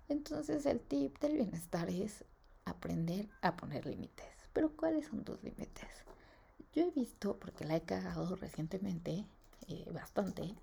Entonces 0.08 0.66
el 0.66 0.80
tip 0.80 1.18
del 1.18 1.34
bienestar 1.34 1.90
es 1.90 2.24
aprender 2.64 3.28
a 3.42 3.56
poner 3.56 3.86
límites. 3.86 4.26
Pero 4.52 4.76
¿cuáles 4.76 5.06
son 5.06 5.24
tus 5.24 5.42
límites? 5.42 5.88
Yo 6.72 6.84
he 6.84 6.90
visto, 6.90 7.38
porque 7.38 7.64
la 7.64 7.76
he 7.76 7.82
cagado 7.82 8.36
recientemente, 8.36 9.26
eh, 9.68 9.90
bastante, 9.92 10.54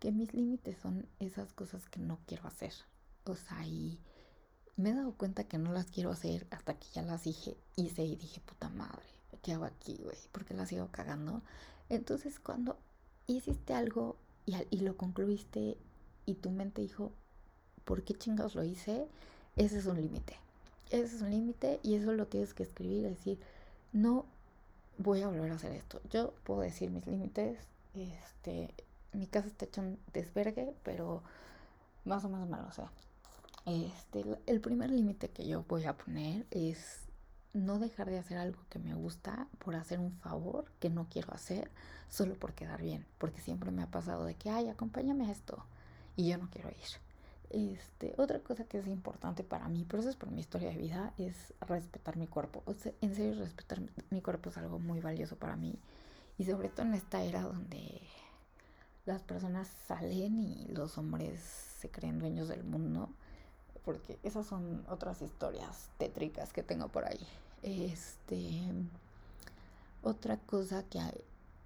que 0.00 0.10
mis 0.10 0.34
límites 0.34 0.78
son 0.78 1.06
esas 1.20 1.52
cosas 1.52 1.88
que 1.88 2.00
no 2.00 2.18
quiero 2.26 2.46
hacer. 2.46 2.72
O 3.24 3.36
sea, 3.36 3.64
y 3.66 3.98
me 4.76 4.90
he 4.90 4.94
dado 4.94 5.12
cuenta 5.12 5.44
que 5.44 5.58
no 5.58 5.72
las 5.72 5.86
quiero 5.86 6.10
hacer 6.10 6.46
hasta 6.50 6.74
que 6.74 6.88
ya 6.92 7.02
las 7.02 7.24
dije, 7.24 7.56
hice 7.76 8.02
y 8.02 8.16
dije, 8.16 8.40
puta 8.40 8.68
madre, 8.68 9.06
¿qué 9.42 9.52
hago 9.52 9.64
aquí, 9.64 9.98
güey? 10.02 10.18
Porque 10.32 10.54
la 10.54 10.66
sigo 10.66 10.88
cagando. 10.90 11.42
Entonces, 11.88 12.38
cuando 12.38 12.76
hiciste 13.26 13.74
algo 13.74 14.16
y, 14.46 14.56
y 14.70 14.80
lo 14.80 14.96
concluiste 14.96 15.76
y 16.26 16.34
tu 16.34 16.50
mente 16.50 16.82
dijo, 16.82 17.12
¿por 17.84 18.02
qué 18.02 18.14
chingados 18.14 18.54
lo 18.54 18.64
hice? 18.64 19.06
Ese 19.56 19.78
es 19.78 19.86
un 19.86 20.00
límite. 20.00 20.36
Ese 20.90 21.16
es 21.16 21.22
un 21.22 21.30
límite 21.30 21.80
y 21.82 21.94
eso 21.94 22.12
lo 22.12 22.26
tienes 22.26 22.54
que 22.54 22.64
escribir, 22.64 23.02
decir, 23.02 23.38
no 23.92 24.26
voy 24.98 25.22
a 25.22 25.28
volver 25.28 25.50
a 25.50 25.54
hacer 25.54 25.72
esto. 25.72 26.00
Yo 26.10 26.32
puedo 26.44 26.60
decir 26.60 26.90
mis 26.90 27.06
límites, 27.06 27.58
este, 27.94 28.74
mi 29.12 29.26
casa 29.26 29.48
está 29.48 29.64
hecha 29.64 29.80
un 29.80 29.98
desvergue, 30.12 30.74
pero 30.82 31.22
más 32.04 32.24
o 32.24 32.28
menos 32.28 32.48
malo, 32.48 32.66
o 32.68 32.72
sea. 32.72 32.90
Este, 33.66 34.24
el 34.46 34.60
primer 34.60 34.90
límite 34.90 35.28
que 35.28 35.46
yo 35.46 35.64
voy 35.68 35.84
a 35.84 35.96
poner 35.96 36.46
es 36.50 37.00
no 37.52 37.78
dejar 37.78 38.08
de 38.08 38.18
hacer 38.18 38.38
algo 38.38 38.60
que 38.68 38.78
me 38.78 38.94
gusta 38.94 39.48
por 39.58 39.74
hacer 39.74 39.98
un 39.98 40.12
favor 40.12 40.64
que 40.78 40.90
no 40.90 41.08
quiero 41.08 41.32
hacer 41.32 41.70
solo 42.08 42.34
por 42.34 42.54
quedar 42.54 42.82
bien, 42.82 43.06
porque 43.18 43.40
siempre 43.40 43.70
me 43.70 43.82
ha 43.82 43.90
pasado 43.90 44.24
de 44.24 44.34
que, 44.34 44.50
ay, 44.50 44.68
acompáñame 44.68 45.26
a 45.26 45.32
esto 45.32 45.64
y 46.16 46.28
yo 46.28 46.38
no 46.38 46.48
quiero 46.50 46.70
ir. 46.70 46.76
Este, 47.50 48.14
otra 48.16 48.38
cosa 48.40 48.64
que 48.64 48.78
es 48.78 48.86
importante 48.86 49.42
para 49.42 49.68
mí, 49.68 49.84
pero 49.88 50.00
eso 50.00 50.10
es 50.10 50.16
por 50.16 50.30
mi 50.30 50.40
historia 50.40 50.70
de 50.70 50.76
vida, 50.76 51.12
es 51.18 51.52
respetar 51.60 52.16
mi 52.16 52.28
cuerpo. 52.28 52.62
O 52.64 52.74
sea, 52.74 52.92
en 53.00 53.14
serio, 53.14 53.40
respetar 53.40 53.80
mi 54.10 54.20
cuerpo 54.20 54.50
es 54.50 54.58
algo 54.58 54.78
muy 54.78 55.00
valioso 55.00 55.36
para 55.36 55.56
mí. 55.56 55.76
Y 56.38 56.44
sobre 56.44 56.68
todo 56.68 56.86
en 56.86 56.94
esta 56.94 57.22
era 57.22 57.42
donde 57.42 58.00
las 59.04 59.22
personas 59.22 59.68
salen 59.88 60.38
y 60.38 60.68
los 60.68 60.96
hombres 60.96 61.40
se 61.40 61.90
creen 61.90 62.20
dueños 62.20 62.48
del 62.48 62.62
mundo 62.62 63.10
porque 63.84 64.18
esas 64.22 64.46
son 64.46 64.84
otras 64.88 65.22
historias 65.22 65.90
tétricas 65.98 66.52
que 66.52 66.62
tengo 66.62 66.88
por 66.88 67.04
ahí. 67.04 67.26
Este, 67.62 68.62
otra 70.02 70.38
cosa 70.38 70.82
que 70.84 71.00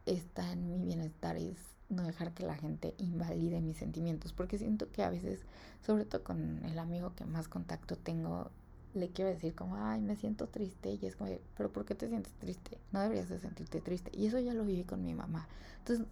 está 0.06 0.52
en 0.52 0.68
mi 0.68 0.84
bienestar 0.84 1.36
es 1.36 1.56
no 1.88 2.02
dejar 2.02 2.32
que 2.32 2.44
la 2.44 2.56
gente 2.56 2.94
invalide 2.98 3.60
mis 3.60 3.76
sentimientos, 3.76 4.32
porque 4.32 4.58
siento 4.58 4.90
que 4.90 5.02
a 5.02 5.10
veces, 5.10 5.40
sobre 5.84 6.04
todo 6.04 6.24
con 6.24 6.64
el 6.64 6.78
amigo 6.78 7.14
que 7.14 7.24
más 7.24 7.48
contacto 7.48 7.96
tengo, 7.96 8.50
le 8.94 9.10
quiero 9.10 9.30
decir 9.30 9.54
como, 9.54 9.76
ay, 9.76 10.00
me 10.00 10.16
siento 10.16 10.48
triste, 10.48 10.98
y 11.00 11.06
es 11.06 11.16
como, 11.16 11.30
pero 11.56 11.70
¿por 11.70 11.84
qué 11.84 11.94
te 11.94 12.08
sientes 12.08 12.32
triste? 12.34 12.78
No 12.92 13.00
deberías 13.00 13.28
de 13.28 13.38
sentirte 13.38 13.80
triste. 13.80 14.10
Y 14.14 14.26
eso 14.26 14.38
ya 14.38 14.54
lo 14.54 14.64
viví 14.64 14.84
con 14.84 15.02
mi 15.02 15.14
mamá. 15.14 15.48
Entonces, 15.78 16.06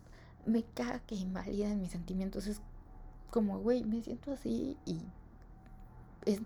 me 0.46 0.62
caga 0.62 1.00
que 1.00 1.14
invaliden 1.14 1.80
mis 1.80 1.92
sentimientos. 1.92 2.46
Es 2.46 2.60
como, 3.30 3.60
güey, 3.60 3.84
me 3.84 4.02
siento 4.02 4.32
así 4.32 4.76
y 4.84 5.00
es 6.26 6.40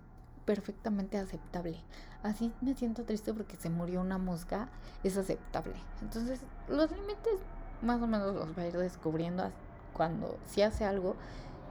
perfectamente 0.44 1.18
aceptable. 1.18 1.82
Así 2.22 2.52
me 2.60 2.74
siento 2.74 3.04
triste 3.04 3.34
porque 3.34 3.56
se 3.56 3.70
murió 3.70 4.00
una 4.00 4.18
mosca, 4.18 4.68
es 5.04 5.16
aceptable. 5.16 5.74
Entonces, 6.00 6.40
los 6.68 6.90
límites 6.90 7.34
más 7.82 8.00
o 8.00 8.06
menos 8.06 8.34
los 8.34 8.56
va 8.56 8.62
a 8.62 8.66
ir 8.66 8.76
descubriendo 8.76 9.50
cuando 9.92 10.38
si 10.46 10.62
hace 10.62 10.84
algo 10.84 11.16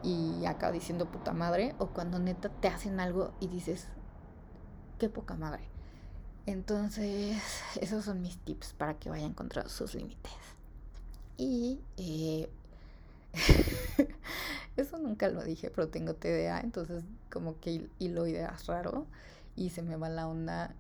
y 0.04 0.46
acaba 0.46 0.72
diciendo 0.72 1.06
puta 1.12 1.34
madre 1.34 1.74
o 1.80 1.88
cuando 1.88 2.20
neta 2.20 2.50
te 2.50 2.68
hacen 2.68 3.00
algo 3.00 3.34
y 3.40 3.48
dices 3.48 3.88
qué 5.00 5.10
poca 5.10 5.36
madre. 5.36 5.68
Entonces, 6.46 7.38
esos 7.82 8.06
son 8.06 8.22
mis 8.22 8.38
tips 8.38 8.74
para 8.74 8.96
que 8.96 9.10
vayan 9.10 9.34
contra 9.34 9.68
sus 9.68 9.96
límites. 9.96 10.32
Y 11.38 11.80
eh, 11.98 12.50
nunca 15.06 15.30
lo 15.30 15.44
dije, 15.44 15.70
pero 15.70 15.88
tengo 15.88 16.16
TDA, 16.16 16.60
entonces 16.62 17.04
como 17.32 17.60
que 17.60 17.88
hilo 18.00 18.28
ideas 18.28 18.66
raro 18.68 19.06
y 19.56 19.70
se 19.70 19.82
me 19.82 19.96
va 19.96 20.10
la 20.10 20.28
onda 20.28 20.76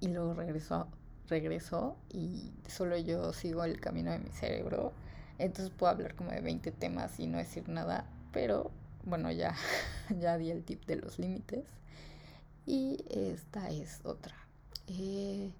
y 0.00 0.08
luego 0.08 0.34
regreso, 0.34 0.88
regreso 1.28 1.96
y 2.10 2.52
solo 2.68 2.96
yo 2.96 3.32
sigo 3.32 3.64
el 3.64 3.80
camino 3.80 4.12
de 4.12 4.18
mi 4.18 4.30
cerebro. 4.30 4.92
Entonces 5.38 5.72
puedo 5.76 5.92
hablar 5.92 6.14
como 6.14 6.30
de 6.30 6.40
20 6.40 6.70
temas 6.72 7.18
y 7.18 7.26
no 7.26 7.38
decir 7.38 7.68
nada, 7.68 8.06
pero 8.32 8.70
bueno, 9.04 9.30
ya, 9.32 9.54
ya 10.20 10.36
di 10.38 10.50
el 10.50 10.64
tip 10.64 10.84
de 10.86 10.96
los 10.96 11.18
límites. 11.18 11.64
Y 12.66 13.04
esta 13.08 13.70
es 13.70 14.00
otra. 14.04 14.36
Eh, 14.86 15.50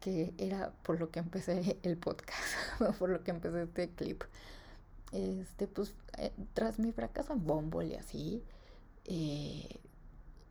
que 0.00 0.34
era 0.38 0.70
por 0.82 1.00
lo 1.00 1.10
que 1.10 1.18
empecé 1.18 1.78
el 1.82 1.96
podcast, 1.96 2.54
por 2.98 3.08
lo 3.08 3.24
que 3.24 3.30
empecé 3.30 3.62
este 3.62 3.88
clip 3.88 4.22
este, 5.14 5.68
pues, 5.68 5.94
eh, 6.18 6.32
tras 6.54 6.78
mi 6.80 6.90
fracaso 6.90 7.32
en 7.32 7.46
Bumble 7.46 7.86
y 7.86 7.94
así, 7.94 8.42
eh, 9.04 9.80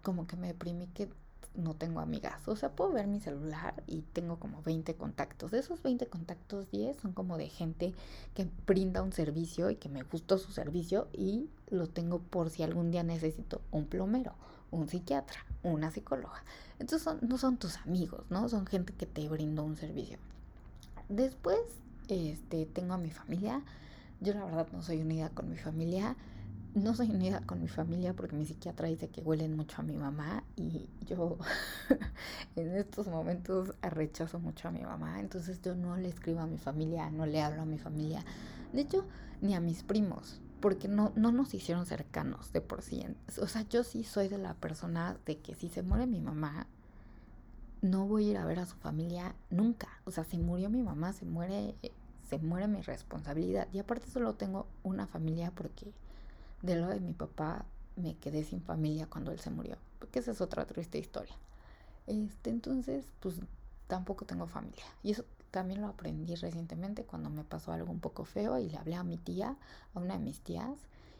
como 0.01 0.25
que 0.25 0.37
me 0.37 0.47
deprimí 0.47 0.87
que 0.87 1.09
no 1.53 1.75
tengo 1.75 1.99
amigas. 1.99 2.47
O 2.47 2.55
sea, 2.55 2.71
puedo 2.71 2.93
ver 2.93 3.07
mi 3.07 3.19
celular 3.19 3.83
y 3.87 4.01
tengo 4.13 4.39
como 4.39 4.61
20 4.63 4.95
contactos. 4.95 5.51
De 5.51 5.59
esos 5.59 5.83
20 5.83 6.07
contactos, 6.07 6.71
10 6.71 6.97
son 6.97 7.11
como 7.11 7.37
de 7.37 7.49
gente 7.49 7.93
que 8.33 8.49
brinda 8.65 9.03
un 9.03 9.11
servicio 9.11 9.69
y 9.69 9.75
que 9.75 9.89
me 9.89 10.03
gustó 10.03 10.37
su 10.37 10.51
servicio 10.51 11.09
y 11.11 11.49
lo 11.69 11.87
tengo 11.87 12.19
por 12.19 12.49
si 12.49 12.63
algún 12.63 12.89
día 12.89 13.03
necesito 13.03 13.61
un 13.71 13.85
plomero, 13.85 14.33
un 14.71 14.87
psiquiatra, 14.87 15.45
una 15.61 15.91
psicóloga. 15.91 16.43
Entonces 16.79 17.21
no 17.21 17.37
son 17.37 17.57
tus 17.57 17.77
amigos, 17.77 18.25
¿no? 18.29 18.47
Son 18.47 18.65
gente 18.65 18.93
que 18.93 19.05
te 19.05 19.27
brindó 19.27 19.63
un 19.63 19.75
servicio. 19.75 20.19
Después, 21.09 21.59
este, 22.07 22.65
tengo 22.65 22.93
a 22.93 22.97
mi 22.97 23.11
familia 23.11 23.61
yo 24.23 24.33
la 24.33 24.45
verdad 24.45 24.67
no 24.71 24.81
soy 24.81 25.01
unida 25.01 25.29
con 25.29 25.49
mi 25.49 25.57
familia, 25.57 26.15
no 26.73 26.95
soy 26.95 27.11
unida 27.11 27.41
con 27.41 27.61
mi 27.61 27.67
familia 27.67 28.13
porque 28.13 28.35
mi 28.35 28.45
psiquiatra 28.45 28.87
dice 28.87 29.09
que 29.09 29.21
huelen 29.21 29.55
mucho 29.55 29.81
a 29.81 29.83
mi 29.83 29.95
mamá 29.95 30.43
y 30.55 30.89
yo 31.05 31.37
en 32.55 32.75
estos 32.75 33.07
momentos 33.07 33.75
rechazo 33.81 34.39
mucho 34.39 34.67
a 34.67 34.71
mi 34.71 34.81
mamá, 34.81 35.19
entonces 35.19 35.61
yo 35.61 35.75
no 35.75 35.97
le 35.97 36.09
escribo 36.09 36.39
a 36.39 36.47
mi 36.47 36.57
familia, 36.57 37.11
no 37.11 37.25
le 37.25 37.41
hablo 37.41 37.61
a 37.61 37.65
mi 37.65 37.77
familia, 37.77 38.23
de 38.71 38.81
hecho 38.81 39.05
ni 39.41 39.53
a 39.53 39.59
mis 39.59 39.83
primos, 39.83 40.41
porque 40.61 40.87
no, 40.87 41.11
no 41.15 41.31
nos 41.33 41.53
hicieron 41.53 41.85
cercanos 41.85 42.53
de 42.53 42.61
por 42.61 42.81
sí. 42.81 43.05
O 43.41 43.47
sea, 43.47 43.63
yo 43.63 43.83
sí 43.83 44.05
soy 44.05 44.29
de 44.29 44.37
la 44.37 44.53
persona 44.53 45.17
de 45.25 45.37
que 45.39 45.55
si 45.55 45.67
se 45.67 45.83
muere 45.83 46.07
mi 46.07 46.21
mamá, 46.21 46.67
no 47.81 48.07
voy 48.07 48.27
a 48.27 48.31
ir 48.31 48.37
a 48.37 48.45
ver 48.45 48.59
a 48.59 48.65
su 48.65 48.77
familia 48.77 49.35
nunca. 49.49 49.89
O 50.05 50.11
sea, 50.11 50.23
si 50.23 50.37
murió 50.37 50.69
mi 50.69 50.81
mamá, 50.81 51.11
se 51.11 51.25
muere, 51.25 51.75
se 52.39 52.45
muere 52.45 52.67
mi 52.67 52.81
responsabilidad. 52.81 53.67
Y 53.73 53.79
aparte 53.79 54.09
solo 54.09 54.33
tengo 54.35 54.67
una 54.83 55.07
familia 55.07 55.51
porque 55.51 55.91
de 56.61 56.75
lo 56.75 56.87
de 56.87 56.99
mi 56.99 57.13
papá 57.13 57.65
me 57.95 58.15
quedé 58.15 58.43
sin 58.43 58.61
familia 58.61 59.07
cuando 59.07 59.31
él 59.31 59.39
se 59.39 59.51
murió, 59.51 59.77
porque 59.99 60.19
esa 60.19 60.31
es 60.31 60.41
otra 60.41 60.65
triste 60.65 60.97
historia. 60.97 61.35
Este, 62.07 62.49
entonces, 62.49 63.05
pues 63.19 63.35
tampoco 63.87 64.25
tengo 64.25 64.47
familia. 64.47 64.85
Y 65.03 65.11
eso 65.11 65.25
también 65.51 65.81
lo 65.81 65.87
aprendí 65.87 66.35
recientemente 66.35 67.03
cuando 67.03 67.29
me 67.29 67.43
pasó 67.43 67.71
algo 67.71 67.91
un 67.91 67.99
poco 67.99 68.25
feo 68.25 68.57
y 68.57 68.69
le 68.69 68.77
hablé 68.77 68.95
a 68.95 69.03
mi 69.03 69.17
tía, 69.17 69.55
a 69.93 69.99
una 69.99 70.15
de 70.17 70.19
mis 70.19 70.39
tías, 70.41 70.79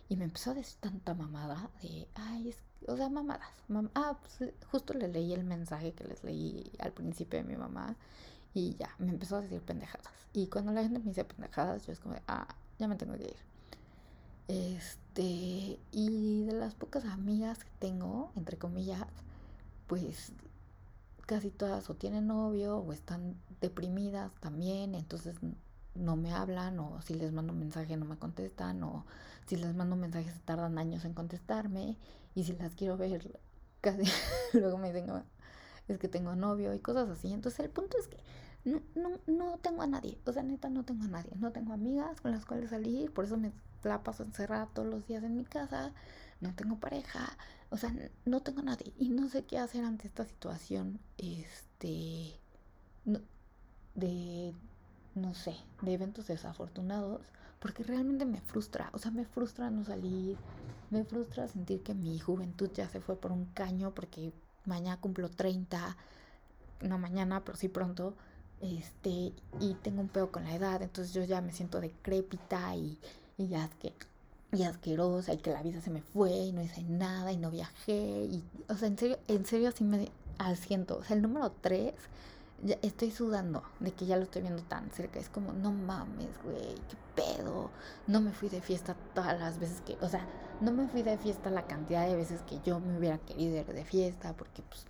y 0.09 0.15
me 0.15 0.25
empezó 0.25 0.51
a 0.51 0.55
decir 0.55 0.77
tanta 0.79 1.13
mamada 1.13 1.69
de, 1.81 2.07
ay, 2.15 2.49
es, 2.49 2.57
o 2.87 2.97
sea, 2.97 3.09
mamadas. 3.09 3.47
ah, 3.93 4.17
pues 4.19 4.51
justo 4.71 4.93
le 4.93 5.07
leí 5.07 5.33
el 5.33 5.43
mensaje 5.43 5.93
que 5.93 6.03
les 6.05 6.23
leí 6.23 6.71
al 6.79 6.91
principio 6.91 7.39
de 7.39 7.45
mi 7.45 7.55
mamá 7.55 7.95
y 8.53 8.75
ya, 8.75 8.89
me 8.99 9.09
empezó 9.09 9.37
a 9.37 9.41
decir 9.41 9.61
pendejadas. 9.61 10.13
Y 10.33 10.47
cuando 10.47 10.71
la 10.71 10.83
gente 10.83 10.99
me 10.99 11.05
dice 11.05 11.25
pendejadas, 11.25 11.85
yo 11.85 11.93
es 11.93 11.99
como 11.99 12.15
ah, 12.27 12.47
ya 12.79 12.87
me 12.87 12.95
tengo 12.95 13.13
que 13.13 13.23
ir. 13.23 13.53
Este, 14.47 15.79
y 15.91 16.43
de 16.43 16.53
las 16.53 16.75
pocas 16.75 17.05
amigas 17.05 17.63
que 17.63 17.71
tengo, 17.79 18.31
entre 18.35 18.57
comillas, 18.57 19.05
pues 19.87 20.33
casi 21.25 21.49
todas 21.49 21.89
o 21.89 21.95
tienen 21.95 22.27
novio 22.27 22.77
o 22.77 22.91
están 22.91 23.35
deprimidas 23.61 24.33
también, 24.35 24.95
entonces 24.95 25.35
no 25.95 26.15
me 26.15 26.33
hablan 26.33 26.79
o 26.79 27.01
si 27.01 27.13
les 27.13 27.31
mando 27.31 27.53
un 27.53 27.59
mensaje 27.59 27.95
no 27.97 28.05
me 28.05 28.17
contestan 28.17 28.83
o 28.83 29.05
si 29.45 29.55
les 29.55 29.75
mando 29.75 29.95
mensajes 29.95 30.33
tardan 30.41 30.77
años 30.77 31.05
en 31.05 31.13
contestarme 31.13 31.97
y 32.35 32.43
si 32.43 32.53
las 32.53 32.73
quiero 32.75 32.97
ver 32.97 33.39
casi 33.81 34.03
luego 34.53 34.77
me 34.77 34.91
dicen 34.91 35.23
es 35.87 35.97
que 35.97 36.07
tengo 36.07 36.35
novio 36.35 36.73
y 36.73 36.79
cosas 36.79 37.09
así. 37.09 37.31
Entonces 37.33 37.59
el 37.59 37.69
punto 37.69 37.97
es 37.97 38.07
que 38.07 38.17
no, 38.65 38.81
no, 38.95 39.19
no 39.27 39.57
tengo 39.57 39.81
a 39.81 39.87
nadie, 39.87 40.17
o 40.25 40.31
sea, 40.31 40.43
neta 40.43 40.69
no 40.69 40.83
tengo 40.83 41.03
a 41.03 41.07
nadie, 41.07 41.31
no 41.35 41.51
tengo 41.51 41.73
amigas 41.73 42.21
con 42.21 42.31
las 42.31 42.45
cuales 42.45 42.69
salir, 42.69 43.11
por 43.11 43.25
eso 43.25 43.37
me 43.37 43.51
la 43.83 44.03
paso 44.03 44.23
encerrada 44.23 44.67
todos 44.67 44.87
los 44.87 45.05
días 45.07 45.23
en 45.23 45.35
mi 45.35 45.43
casa, 45.43 45.91
no 46.39 46.53
tengo 46.55 46.77
pareja, 46.79 47.37
o 47.69 47.77
sea, 47.77 47.93
no 48.25 48.41
tengo 48.41 48.61
a 48.61 48.63
nadie. 48.63 48.93
Y 48.97 49.09
no 49.09 49.27
sé 49.29 49.45
qué 49.45 49.57
hacer 49.57 49.83
ante 49.83 50.07
esta 50.07 50.25
situación, 50.25 50.99
este, 51.17 52.39
de, 53.95 54.53
no 55.15 55.33
sé, 55.33 55.55
de 55.81 55.93
eventos 55.93 56.27
desafortunados, 56.27 57.21
porque 57.59 57.83
realmente 57.83 58.25
me 58.25 58.41
frustra, 58.41 58.89
o 58.93 58.99
sea, 58.99 59.11
me 59.11 59.25
frustra 59.25 59.69
no 59.69 59.85
salir, 59.85 60.37
me 60.89 61.03
frustra 61.05 61.47
sentir 61.47 61.81
que 61.81 61.93
mi 61.93 62.19
juventud 62.19 62.69
ya 62.73 62.89
se 62.89 62.99
fue 62.99 63.15
por 63.15 63.31
un 63.31 63.45
caño 63.45 63.93
porque 63.93 64.33
mañana 64.65 64.99
cumplo 64.99 65.29
30, 65.29 65.95
no 66.81 66.97
mañana, 66.97 67.43
pero 67.43 67.57
sí 67.57 67.69
pronto, 67.69 68.15
este, 68.63 69.33
y 69.59 69.73
tengo 69.83 70.01
un 70.01 70.07
pedo 70.09 70.31
con 70.31 70.45
la 70.45 70.55
edad, 70.55 70.81
entonces 70.81 71.13
yo 71.13 71.23
ya 71.23 71.41
me 71.41 71.51
siento 71.51 71.79
decrépita 71.81 72.75
y 72.75 72.97
y 73.37 73.47
ya 73.47 73.65
es 73.65 73.75
que 73.75 73.93
y 74.51 74.63
asquerosa 74.63 75.33
y 75.33 75.37
que 75.37 75.51
la 75.51 75.63
vida 75.63 75.81
se 75.81 75.89
me 75.89 76.01
fue 76.01 76.31
y 76.31 76.51
no 76.51 76.61
hice 76.61 76.83
nada 76.83 77.31
y 77.31 77.37
no 77.37 77.49
viajé 77.49 78.25
y 78.25 78.43
o 78.69 78.75
sea 78.75 78.87
en 78.87 78.97
serio 78.97 79.17
en 79.27 79.45
serio 79.45 79.69
así 79.69 79.83
me 79.83 80.11
asiento. 80.37 80.97
O 80.97 81.03
sea 81.03 81.15
el 81.15 81.23
número 81.23 81.51
tres 81.61 81.93
ya 82.63 82.77
estoy 82.81 83.11
sudando 83.11 83.63
de 83.79 83.91
que 83.91 84.05
ya 84.05 84.15
lo 84.15 84.23
estoy 84.23 84.43
viendo 84.43 84.61
tan 84.63 84.89
cerca. 84.91 85.19
Es 85.19 85.29
como 85.29 85.53
no 85.53 85.71
mames 85.71 86.29
güey 86.43 86.75
qué 86.87 86.97
pedo 87.15 87.71
no 88.07 88.21
me 88.21 88.31
fui 88.31 88.49
de 88.49 88.61
fiesta 88.61 88.95
todas 89.15 89.39
las 89.39 89.59
veces 89.59 89.81
que 89.81 89.97
o 90.01 90.09
sea 90.09 90.27
no 90.61 90.71
me 90.71 90.87
fui 90.87 91.01
de 91.01 91.17
fiesta 91.17 91.49
la 91.49 91.65
cantidad 91.65 92.07
de 92.07 92.15
veces 92.15 92.41
que 92.43 92.59
yo 92.63 92.79
me 92.79 92.97
hubiera 92.97 93.17
querido 93.17 93.57
ir 93.57 93.65
de 93.65 93.85
fiesta 93.85 94.33
porque 94.33 94.61
pues 94.61 94.85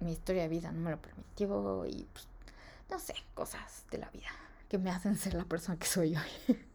mi 0.00 0.12
historia 0.12 0.42
de 0.42 0.48
vida 0.48 0.70
no 0.70 0.80
me 0.80 0.90
lo 0.92 1.02
permitió 1.02 1.86
y 1.86 2.06
pues 2.12 2.28
no 2.90 2.98
sé 2.98 3.14
cosas 3.34 3.84
de 3.90 3.98
la 3.98 4.10
vida 4.10 4.28
que 4.68 4.78
me 4.78 4.90
hacen 4.90 5.16
ser 5.16 5.34
la 5.34 5.44
persona 5.44 5.78
que 5.78 5.86
soy 5.86 6.16
hoy 6.16 6.56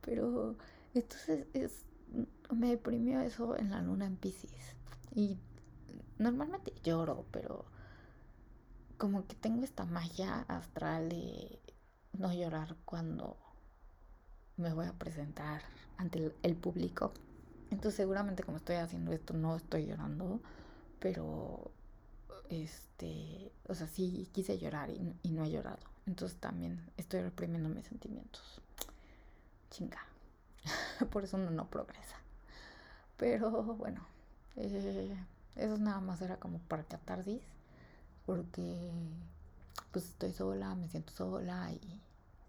Pero 0.00 0.56
entonces 0.94 1.46
es, 1.52 1.84
me 2.50 2.70
deprimió 2.70 3.20
eso 3.20 3.56
en 3.56 3.70
la 3.70 3.82
luna 3.82 4.06
en 4.06 4.16
Pisces. 4.16 4.76
Y 5.14 5.36
normalmente 6.18 6.72
lloro, 6.82 7.26
pero 7.30 7.64
como 8.96 9.26
que 9.26 9.34
tengo 9.36 9.62
esta 9.64 9.84
magia 9.84 10.40
astral 10.48 11.08
de 11.10 11.60
no 12.12 12.32
llorar 12.32 12.76
cuando 12.84 13.36
me 14.56 14.72
voy 14.72 14.86
a 14.86 14.92
presentar 14.92 15.62
ante 15.98 16.32
el, 16.42 16.56
público. 16.56 17.12
Entonces 17.70 17.96
seguramente 17.96 18.42
como 18.42 18.56
estoy 18.56 18.76
haciendo 18.76 19.12
esto 19.12 19.34
no 19.34 19.56
estoy 19.56 19.86
llorando, 19.86 20.40
pero 20.98 21.70
este, 22.48 23.52
o 23.68 23.74
sea, 23.74 23.86
sí 23.86 24.28
quise 24.32 24.58
llorar 24.58 24.90
y, 24.90 25.30
no 25.30 25.44
he 25.44 25.50
llorado. 25.50 25.78
Entonces 26.06 26.38
también 26.38 26.90
estoy 26.96 27.20
reprimiendo 27.22 27.68
mis 27.68 27.86
sentimientos 27.86 28.60
chinga. 29.70 30.00
Por 31.10 31.24
eso 31.24 31.36
uno 31.36 31.50
no 31.50 31.68
progresa. 31.68 32.16
Pero 33.16 33.50
bueno, 33.76 34.06
eh, 34.56 35.16
eso 35.56 35.76
nada 35.76 36.00
más 36.00 36.22
era 36.22 36.36
como 36.36 36.58
para 36.60 36.84
catarsis. 36.84 37.42
Porque 38.26 38.90
pues 39.92 40.06
estoy 40.06 40.32
sola, 40.32 40.74
me 40.74 40.88
siento 40.88 41.12
sola 41.12 41.70
y 41.72 42.00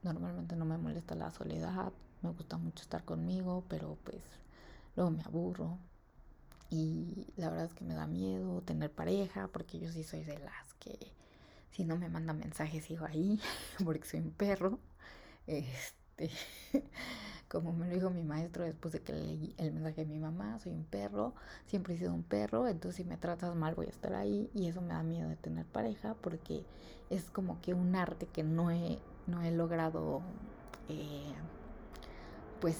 normalmente 0.04 0.56
no 0.56 0.66
me 0.66 0.78
molesta 0.78 1.16
la 1.16 1.32
soledad. 1.32 1.92
Me 2.22 2.32
gusta 2.32 2.58
mucho 2.58 2.84
estar 2.84 3.04
conmigo, 3.06 3.64
pero 3.70 3.98
pues 4.04 4.22
luego 4.96 5.12
me 5.12 5.24
aburro. 5.24 5.78
Y 6.70 7.28
la 7.36 7.50
verdad 7.50 7.66
es 7.66 7.74
que 7.74 7.84
me 7.84 7.96
da 7.96 8.08
miedo 8.08 8.62
tener 8.62 8.92
pareja, 8.92 9.48
porque 9.48 9.80
yo 9.80 9.92
sí 9.92 10.04
soy 10.04 10.24
de 10.24 10.38
las 10.40 10.74
que 10.76 10.98
si 11.72 11.84
no 11.84 11.98
me 11.98 12.10
mandan 12.10 12.40
mensajes 12.40 12.86
sigo 12.86 13.06
ahí, 13.06 13.40
porque 13.84 14.08
soy 14.08 14.20
un 14.20 14.32
perro. 14.32 14.80
Este, 15.48 16.30
como 17.50 17.74
me 17.74 17.88
lo 17.88 17.96
dijo 17.96 18.10
mi 18.12 18.24
maestro 18.24 18.64
después 18.64 18.94
de 18.94 19.02
que 19.02 19.14
leí 19.14 19.56
el 19.58 19.72
mensaje 19.72 20.06
de 20.06 20.14
mi 20.14 20.20
mamá, 20.20 20.60
soy 20.60 20.74
un 20.74 20.84
perro, 20.84 21.34
siempre 21.66 21.96
he 21.96 21.98
sido 21.98 22.14
un 22.14 22.24
perro, 22.24 22.68
entonces 22.68 22.98
si 22.98 23.04
me 23.04 23.18
tratas 23.18 23.56
mal 23.56 23.74
voy 23.74 23.88
a 23.88 23.90
estar 23.90 24.14
ahí 24.14 24.50
y 24.54 24.68
eso 24.68 24.82
me 24.82 24.94
da 24.94 25.02
miedo 25.02 25.30
de 25.30 25.36
tener 25.36 25.66
pareja 25.66 26.14
porque 26.22 26.64
es 27.10 27.32
como 27.32 27.60
que 27.62 27.74
un 27.74 27.96
arte 27.96 28.28
que 28.28 28.44
no 28.44 28.70
he, 28.70 29.00
no 29.26 29.42
he 29.42 29.52
logrado 29.52 30.22
eh, 30.90 31.34
pues 32.62 32.78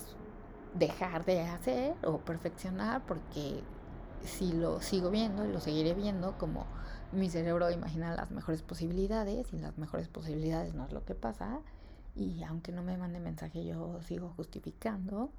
dejar 0.76 1.26
de 1.26 1.42
hacer 1.42 1.96
o 2.04 2.20
perfeccionar 2.20 3.04
porque 3.08 3.64
si 4.26 4.52
lo 4.54 4.82
sigo 4.82 5.10
viendo 5.10 5.46
y 5.46 5.52
lo 5.52 5.60
seguiré 5.60 5.94
viendo 5.94 6.38
como 6.38 6.66
mi 7.12 7.30
cerebro 7.30 7.72
imagina 7.72 8.16
las 8.16 8.32
mejores 8.32 8.62
posibilidades 8.62 9.52
y 9.54 9.58
las 9.58 9.78
mejores 9.78 10.08
posibilidades 10.08 10.74
no 10.74 10.86
es 10.86 10.94
lo 10.94 11.06
que 11.06 11.16
pasa 11.16 11.60
y 12.16 12.44
aunque 12.44 12.72
no 12.72 12.84
me 12.84 12.98
mande 12.98 13.20
mensaje, 13.20 13.64
yo 13.64 14.02
sigo 14.02 14.34
justificando 14.36 15.32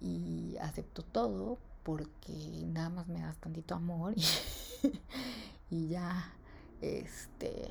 y 0.00 0.56
acepto 0.60 1.02
todo 1.02 1.58
porque 1.84 2.64
nada 2.66 2.88
más 2.88 3.06
me 3.08 3.20
das 3.20 3.36
tantito 3.36 3.74
amor 3.74 4.14
y, 5.70 5.88
ya, 5.88 6.32
este, 6.80 7.70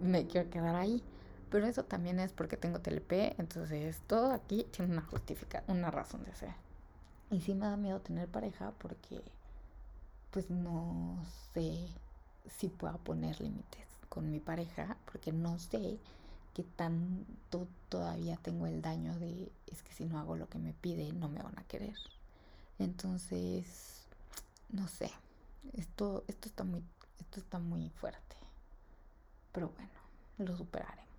me 0.00 0.26
quiero 0.26 0.50
quedar 0.50 0.74
ahí. 0.74 1.02
Pero 1.50 1.66
eso 1.68 1.84
también 1.84 2.18
es 2.18 2.32
porque 2.32 2.56
tengo 2.56 2.80
TLP, 2.80 3.38
entonces 3.38 4.02
todo 4.08 4.32
aquí 4.32 4.66
tiene 4.72 4.90
una 4.90 5.02
justifica, 5.02 5.62
una 5.68 5.92
razón 5.92 6.24
de 6.24 6.34
ser. 6.34 6.63
Y 7.34 7.40
sí 7.40 7.52
me 7.52 7.66
da 7.66 7.76
miedo 7.76 7.98
tener 8.00 8.28
pareja 8.28 8.70
porque 8.78 9.20
pues 10.30 10.50
no 10.50 11.18
sé 11.52 11.88
si 12.48 12.68
puedo 12.68 12.96
poner 12.98 13.40
límites 13.40 13.88
con 14.08 14.30
mi 14.30 14.38
pareja, 14.38 14.96
porque 15.10 15.32
no 15.32 15.58
sé 15.58 15.98
que 16.54 16.62
tanto 16.62 17.66
todavía 17.88 18.36
tengo 18.36 18.68
el 18.68 18.80
daño 18.80 19.18
de 19.18 19.50
es 19.66 19.82
que 19.82 19.92
si 19.92 20.04
no 20.04 20.20
hago 20.20 20.36
lo 20.36 20.48
que 20.48 20.58
me 20.58 20.74
pide 20.74 21.12
no 21.12 21.28
me 21.28 21.42
van 21.42 21.58
a 21.58 21.64
querer. 21.64 21.96
Entonces, 22.78 24.04
no 24.68 24.86
sé, 24.86 25.10
esto, 25.72 26.22
esto 26.28 26.48
está 26.48 26.62
muy, 26.62 26.84
esto 27.18 27.40
está 27.40 27.58
muy 27.58 27.90
fuerte. 27.90 28.36
Pero 29.50 29.70
bueno, 29.70 29.90
lo 30.38 30.56
superaremos. 30.56 31.13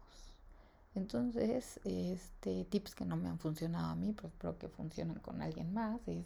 Entonces, 0.96 1.80
este 1.84 2.66
tips 2.66 2.96
que 2.96 3.06
no 3.06 3.18
me 3.18 3.30
han 3.30 3.40
funcionado 3.40 3.88
a 3.88 3.96
mí, 3.96 4.14
pero 4.14 4.30
espero 4.30 4.58
que 4.58 4.70
funcionen 4.70 5.20
con 5.20 5.42
alguien 5.42 5.74
más, 5.74 6.00
es 6.08 6.26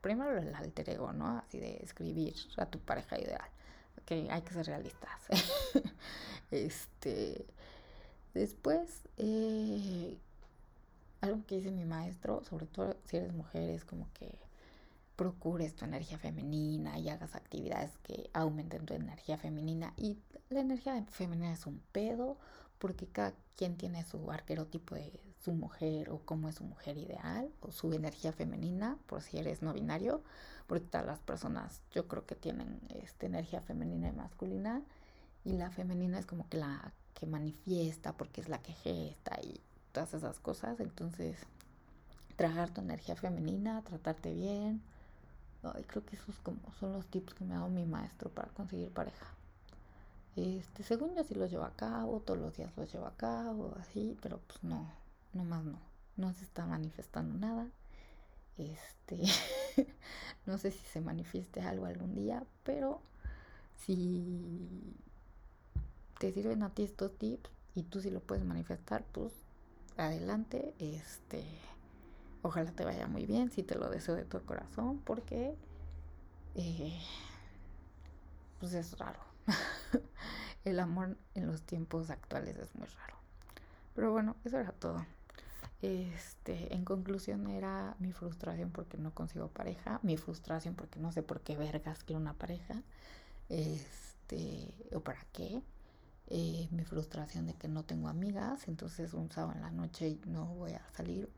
primero 0.00 0.38
el 0.38 0.54
alter 0.54 0.90
ego, 0.90 1.12
¿no? 1.12 1.38
Así 1.38 1.58
de 1.58 1.76
escribir 1.82 2.34
a 2.58 2.66
tu 2.66 2.78
pareja 2.78 3.18
ideal. 3.18 3.48
Que 4.04 4.30
hay 4.30 4.42
que 4.42 4.52
ser 4.52 4.66
realistas. 4.66 5.20
este 6.50 7.46
Después, 8.34 8.90
eh, 9.16 10.18
algo 11.20 11.46
que 11.46 11.56
dice 11.56 11.70
mi 11.70 11.84
maestro, 11.84 12.42
sobre 12.42 12.66
todo 12.66 12.96
si 13.04 13.16
eres 13.16 13.32
mujer, 13.32 13.70
es 13.70 13.84
como 13.84 14.08
que 14.12 14.36
procures 15.14 15.76
tu 15.76 15.84
energía 15.84 16.18
femenina 16.18 16.98
y 16.98 17.08
hagas 17.08 17.36
actividades 17.36 17.96
que 18.02 18.28
aumenten 18.32 18.86
tu 18.86 18.94
energía 18.94 19.38
femenina. 19.38 19.94
Y 19.96 20.18
la 20.50 20.60
energía 20.60 21.00
femenina 21.10 21.52
es 21.52 21.64
un 21.66 21.80
pedo, 21.92 22.36
porque 22.78 23.06
cada 23.06 23.34
quien 23.56 23.76
tiene 23.76 24.04
su 24.04 24.30
arquerotipo 24.30 24.94
de 24.94 25.12
su 25.44 25.52
mujer 25.52 26.10
o 26.10 26.20
cómo 26.20 26.48
es 26.48 26.56
su 26.56 26.64
mujer 26.64 26.96
ideal 26.96 27.50
o 27.60 27.70
su 27.70 27.92
energía 27.92 28.32
femenina, 28.32 28.98
por 29.06 29.22
si 29.22 29.38
eres 29.38 29.62
no 29.62 29.72
binario, 29.72 30.22
porque 30.66 30.86
todas 30.86 31.06
las 31.06 31.18
personas 31.20 31.82
yo 31.92 32.08
creo 32.08 32.26
que 32.26 32.34
tienen 32.34 32.80
esta 32.88 33.26
energía 33.26 33.60
femenina 33.60 34.08
y 34.08 34.12
masculina 34.12 34.82
y 35.44 35.52
la 35.52 35.70
femenina 35.70 36.18
es 36.18 36.26
como 36.26 36.48
que 36.48 36.56
la 36.56 36.92
que 37.14 37.26
manifiesta 37.26 38.12
porque 38.12 38.40
es 38.40 38.48
la 38.48 38.58
que 38.58 38.72
gesta 38.72 39.38
y 39.42 39.60
todas 39.92 40.14
esas 40.14 40.40
cosas, 40.40 40.80
entonces 40.80 41.36
trabajar 42.36 42.70
tu 42.70 42.80
energía 42.80 43.14
femenina, 43.14 43.82
tratarte 43.82 44.32
bien. 44.34 44.82
y 45.78 45.82
creo 45.84 46.04
que 46.04 46.16
esos 46.16 46.38
como 46.40 46.58
son 46.80 46.92
los 46.92 47.06
tips 47.06 47.34
que 47.34 47.44
me 47.44 47.54
ha 47.54 47.58
dado 47.58 47.70
mi 47.70 47.84
maestro 47.84 48.30
para 48.30 48.48
conseguir 48.48 48.90
pareja. 48.90 49.26
Este, 50.36 50.82
según 50.82 51.14
yo 51.14 51.22
sí 51.24 51.34
los 51.34 51.50
llevo 51.50 51.64
a 51.64 51.76
cabo, 51.76 52.20
todos 52.20 52.40
los 52.40 52.56
días 52.56 52.76
los 52.76 52.92
llevo 52.92 53.06
a 53.06 53.16
cabo, 53.16 53.74
así, 53.78 54.16
pero 54.20 54.40
pues 54.46 54.62
no, 54.64 54.90
no 55.32 55.44
más 55.44 55.64
no. 55.64 55.78
No 56.16 56.32
se 56.32 56.44
está 56.44 56.66
manifestando 56.66 57.36
nada. 57.38 57.68
Este, 58.58 59.22
no 60.46 60.58
sé 60.58 60.70
si 60.70 60.84
se 60.86 61.00
manifieste 61.00 61.60
algo 61.60 61.86
algún 61.86 62.14
día, 62.14 62.44
pero 62.64 63.00
si 63.76 64.96
te 66.18 66.32
sirven 66.32 66.62
a 66.62 66.70
ti 66.70 66.84
estos 66.84 67.16
tips 67.18 67.50
y 67.74 67.82
tú 67.82 68.00
si 68.00 68.10
lo 68.10 68.20
puedes 68.20 68.44
manifestar, 68.44 69.04
pues 69.12 69.32
adelante. 69.96 70.74
Este, 70.78 71.44
ojalá 72.42 72.72
te 72.72 72.84
vaya 72.84 73.06
muy 73.06 73.26
bien, 73.26 73.50
si 73.50 73.62
te 73.62 73.76
lo 73.76 73.88
deseo 73.88 74.14
de 74.14 74.24
todo 74.24 74.42
corazón, 74.44 75.00
porque 75.04 75.54
eh, 76.54 76.98
pues 78.60 78.74
es 78.74 78.98
raro. 78.98 79.33
El 80.64 80.80
amor 80.80 81.16
en 81.34 81.46
los 81.46 81.62
tiempos 81.62 82.10
actuales 82.10 82.56
es 82.56 82.74
muy 82.74 82.86
raro. 82.86 83.16
Pero 83.94 84.12
bueno, 84.12 84.36
eso 84.44 84.58
era 84.58 84.72
todo. 84.72 85.04
Este, 85.82 86.74
en 86.74 86.84
conclusión 86.84 87.48
era 87.50 87.94
mi 87.98 88.12
frustración 88.12 88.70
porque 88.70 88.96
no 88.96 89.12
consigo 89.12 89.48
pareja, 89.48 90.00
mi 90.02 90.16
frustración 90.16 90.74
porque 90.74 90.98
no 90.98 91.12
sé 91.12 91.22
por 91.22 91.40
qué 91.40 91.56
vergas 91.56 92.04
quiero 92.04 92.20
una 92.20 92.32
pareja, 92.32 92.82
este, 93.50 94.74
o 94.94 95.00
para 95.00 95.20
qué, 95.32 95.62
eh, 96.28 96.68
mi 96.70 96.84
frustración 96.84 97.46
de 97.46 97.52
que 97.54 97.68
no 97.68 97.82
tengo 97.84 98.08
amigas, 98.08 98.66
entonces 98.66 99.12
un 99.12 99.30
sábado 99.30 99.52
en 99.52 99.60
la 99.60 99.70
noche 99.70 100.18
no 100.26 100.46
voy 100.46 100.72
a 100.72 100.82
salir, 100.96 101.28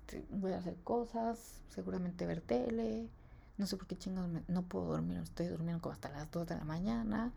este, 0.00 0.24
voy 0.30 0.52
a 0.52 0.58
hacer 0.58 0.76
cosas, 0.76 1.60
seguramente 1.68 2.24
ver 2.24 2.40
tele, 2.40 3.10
no 3.58 3.66
sé 3.66 3.76
por 3.76 3.86
qué 3.86 3.96
chingados 3.96 4.30
no 4.48 4.62
puedo 4.62 4.86
dormir, 4.86 5.18
estoy 5.18 5.46
durmiendo 5.46 5.80
como 5.80 5.92
hasta 5.92 6.08
las 6.10 6.30
2 6.30 6.46
de 6.46 6.56
la 6.56 6.64
mañana, 6.64 7.32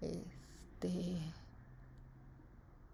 este, 0.00 1.18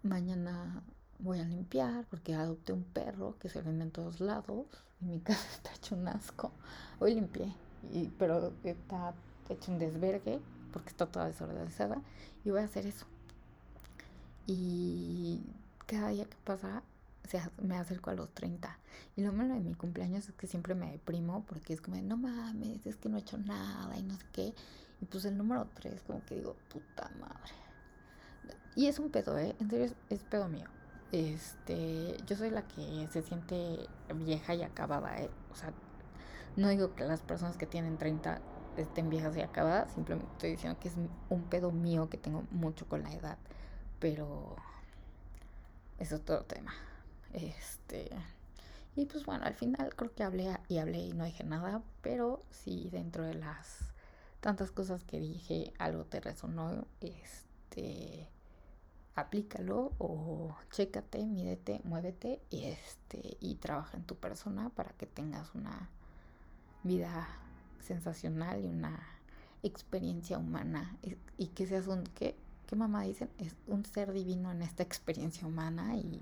mañana 0.03 0.83
voy 1.19 1.39
a 1.39 1.43
limpiar 1.43 2.05
porque 2.09 2.33
adopté 2.33 2.73
un 2.73 2.83
perro 2.83 3.37
que 3.39 3.49
se 3.49 3.61
vende 3.61 3.85
en 3.85 3.91
todos 3.91 4.19
lados 4.19 4.65
y 5.01 5.05
mi 5.05 5.19
casa 5.21 5.47
está 5.53 5.73
hecho 5.73 5.95
un 5.95 6.07
asco. 6.07 6.51
Hoy 6.99 7.15
limpié, 7.15 7.53
y, 7.91 8.07
pero 8.17 8.53
está 8.63 9.13
hecho 9.49 9.71
un 9.71 9.79
desvergue 9.79 10.39
porque 10.71 10.89
está 10.89 11.05
toda 11.05 11.27
desorganizada 11.27 12.01
y 12.43 12.49
voy 12.51 12.61
a 12.61 12.65
hacer 12.65 12.85
eso. 12.85 13.05
Y 14.47 15.41
cada 15.85 16.09
día 16.09 16.25
que 16.25 16.37
pasa 16.43 16.83
me 17.61 17.77
acerco 17.77 18.09
a 18.09 18.13
los 18.13 18.33
30. 18.33 18.77
Y 19.15 19.21
lo 19.21 19.33
malo 19.33 19.53
de 19.53 19.59
mi 19.61 19.73
cumpleaños 19.73 20.27
es 20.27 20.35
que 20.35 20.47
siempre 20.47 20.75
me 20.75 20.91
deprimo 20.91 21.45
porque 21.47 21.73
es 21.73 21.81
como, 21.81 21.97
no 22.01 22.17
mames, 22.17 22.85
es 22.85 22.95
que 22.95 23.09
no 23.09 23.17
he 23.17 23.21
hecho 23.21 23.37
nada 23.37 23.97
y 23.97 24.03
no 24.03 24.15
sé 24.15 24.25
qué. 24.31 24.53
Y 25.01 25.05
pues 25.05 25.25
el 25.25 25.37
número 25.37 25.67
3, 25.73 26.03
como 26.03 26.23
que 26.25 26.35
digo, 26.35 26.55
puta 26.69 27.09
madre. 27.19 27.53
Y 28.75 28.87
es 28.87 28.99
un 28.99 29.09
pedo, 29.09 29.37
¿eh? 29.37 29.55
En 29.59 29.69
serio, 29.69 29.93
es 30.09 30.23
pedo 30.23 30.47
mío. 30.47 30.67
Este, 31.11 32.15
yo 32.25 32.35
soy 32.37 32.51
la 32.51 32.61
que 32.67 33.07
se 33.11 33.21
siente 33.21 33.87
vieja 34.15 34.55
y 34.55 34.63
acabada, 34.63 35.19
¿eh? 35.19 35.29
O 35.51 35.55
sea, 35.55 35.73
no 36.55 36.69
digo 36.69 36.95
que 36.95 37.03
las 37.03 37.21
personas 37.21 37.57
que 37.57 37.65
tienen 37.65 37.97
30 37.97 38.41
estén 38.77 39.09
viejas 39.09 39.35
y 39.35 39.41
acabadas, 39.41 39.91
simplemente 39.93 40.31
estoy 40.31 40.51
diciendo 40.51 40.79
que 40.79 40.87
es 40.87 40.95
un 41.29 41.43
pedo 41.43 41.71
mío 41.71 42.09
que 42.09 42.17
tengo 42.17 42.43
mucho 42.51 42.87
con 42.87 43.03
la 43.03 43.11
edad, 43.13 43.37
pero 43.99 44.55
eso 45.99 46.15
es 46.15 46.21
todo 46.23 46.43
tema. 46.43 46.73
Este, 47.33 48.09
y 48.95 49.05
pues 49.05 49.25
bueno, 49.25 49.45
al 49.45 49.53
final 49.55 49.95
creo 49.95 50.13
que 50.13 50.23
hablé 50.23 50.57
y 50.67 50.77
hablé 50.77 50.99
y 50.99 51.13
no 51.13 51.25
dije 51.25 51.43
nada, 51.43 51.81
pero 52.01 52.41
sí 52.49 52.89
dentro 52.91 53.23
de 53.25 53.35
las 53.35 53.79
tantas 54.41 54.71
cosas 54.71 55.03
que 55.03 55.19
dije 55.19 55.73
algo 55.77 56.05
te 56.05 56.19
resonó, 56.19 56.85
este 56.99 58.27
aplícalo 59.15 59.91
o 59.97 60.55
chécate, 60.71 61.25
mídete, 61.25 61.81
muévete 61.83 62.41
y 62.49 62.65
este 62.65 63.37
y 63.39 63.55
trabaja 63.55 63.97
en 63.97 64.03
tu 64.03 64.15
persona 64.15 64.69
para 64.69 64.91
que 64.91 65.05
tengas 65.05 65.53
una 65.53 65.89
vida 66.83 67.27
sensacional 67.81 68.63
y 68.63 68.67
una 68.67 68.99
experiencia 69.63 70.37
humana. 70.37 70.97
Y, 71.37 71.47
que 71.47 71.67
seas 71.67 71.87
un 71.87 72.03
que 72.03 72.35
qué 72.67 72.75
mamá 72.75 73.03
dicen 73.03 73.29
es 73.37 73.55
un 73.67 73.85
ser 73.85 74.11
divino 74.11 74.51
en 74.51 74.61
esta 74.61 74.83
experiencia 74.83 75.47
humana 75.47 75.95
y 75.95 76.21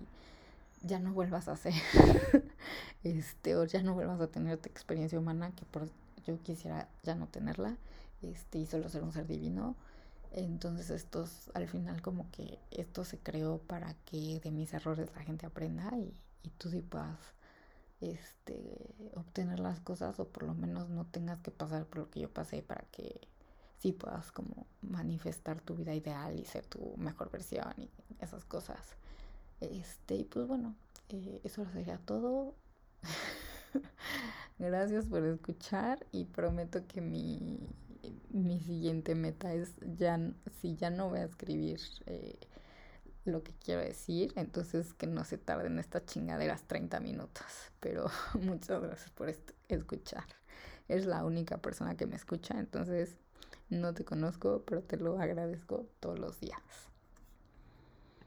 ya 0.81 0.99
no 0.99 1.13
vuelvas 1.13 1.47
a 1.47 1.55
ser 1.55 1.73
este 3.03 3.55
o 3.55 3.65
ya 3.65 3.81
no 3.83 3.93
vuelvas 3.93 4.21
a 4.21 4.27
tener 4.27 4.53
esta 4.53 4.69
experiencia 4.69 5.19
humana 5.19 5.51
que 5.55 5.65
por 5.65 5.89
yo 6.25 6.41
quisiera 6.41 6.89
ya 7.03 7.15
no 7.15 7.27
tenerla 7.27 7.77
este 8.21 8.59
y 8.59 8.65
solo 8.65 8.89
ser 8.89 9.03
un 9.03 9.11
ser 9.11 9.27
divino 9.27 9.75
entonces 10.31 10.89
estos, 10.89 11.49
al 11.53 11.67
final 11.67 12.01
como 12.01 12.29
que 12.31 12.59
esto 12.71 13.03
se 13.03 13.17
creó 13.17 13.57
para 13.57 13.93
que 14.05 14.39
de 14.39 14.51
mis 14.51 14.73
errores 14.73 15.09
la 15.15 15.23
gente 15.23 15.45
aprenda 15.45 15.91
y, 15.97 16.13
y 16.43 16.49
tú 16.51 16.69
sí 16.69 16.81
puedas 16.81 17.17
este, 17.99 18.95
obtener 19.15 19.59
las 19.59 19.79
cosas 19.79 20.19
o 20.19 20.27
por 20.27 20.43
lo 20.43 20.53
menos 20.53 20.89
no 20.89 21.05
tengas 21.05 21.39
que 21.41 21.51
pasar 21.51 21.85
por 21.85 21.99
lo 21.99 22.09
que 22.11 22.21
yo 22.21 22.29
pasé 22.29 22.61
para 22.61 22.83
que 22.91 23.27
sí 23.79 23.91
puedas 23.91 24.31
como 24.31 24.67
manifestar 24.81 25.61
tu 25.61 25.75
vida 25.75 25.95
ideal 25.95 26.37
y 26.37 26.45
ser 26.45 26.65
tu 26.65 26.95
mejor 26.97 27.31
versión 27.31 27.73
y 27.77 27.89
esas 28.19 28.45
cosas. 28.45 28.98
Este, 29.61 30.15
y 30.15 30.23
pues 30.23 30.47
bueno, 30.47 30.75
eh, 31.09 31.41
eso 31.43 31.65
sería 31.73 31.97
todo. 31.97 32.55
Gracias 34.59 35.05
por 35.05 35.25
escuchar 35.25 36.05
y 36.11 36.25
prometo 36.25 36.85
que 36.87 37.01
mi 37.01 37.59
mi 38.29 38.59
siguiente 38.59 39.15
meta 39.15 39.53
es 39.53 39.73
ya, 39.97 40.19
si 40.61 40.75
ya 40.75 40.89
no 40.89 41.09
voy 41.09 41.19
a 41.19 41.25
escribir 41.25 41.79
eh, 42.05 42.37
lo 43.25 43.43
que 43.43 43.53
quiero 43.53 43.81
decir, 43.81 44.33
entonces 44.35 44.93
que 44.93 45.07
no 45.07 45.23
se 45.23 45.37
tarden 45.37 45.79
estas 45.79 46.05
chingaderas 46.05 46.63
30 46.63 46.99
minutos. 46.99 47.45
Pero 47.79 48.05
muchas 48.41 48.81
gracias 48.81 49.11
por 49.11 49.33
escuchar. 49.67 50.25
Es 50.87 51.05
la 51.05 51.23
única 51.23 51.57
persona 51.57 51.95
que 51.95 52.07
me 52.07 52.15
escucha, 52.15 52.59
entonces 52.59 53.17
no 53.69 53.93
te 53.93 54.03
conozco, 54.05 54.63
pero 54.65 54.81
te 54.81 54.97
lo 54.97 55.19
agradezco 55.19 55.85
todos 55.99 56.17
los 56.17 56.39
días. 56.39 56.88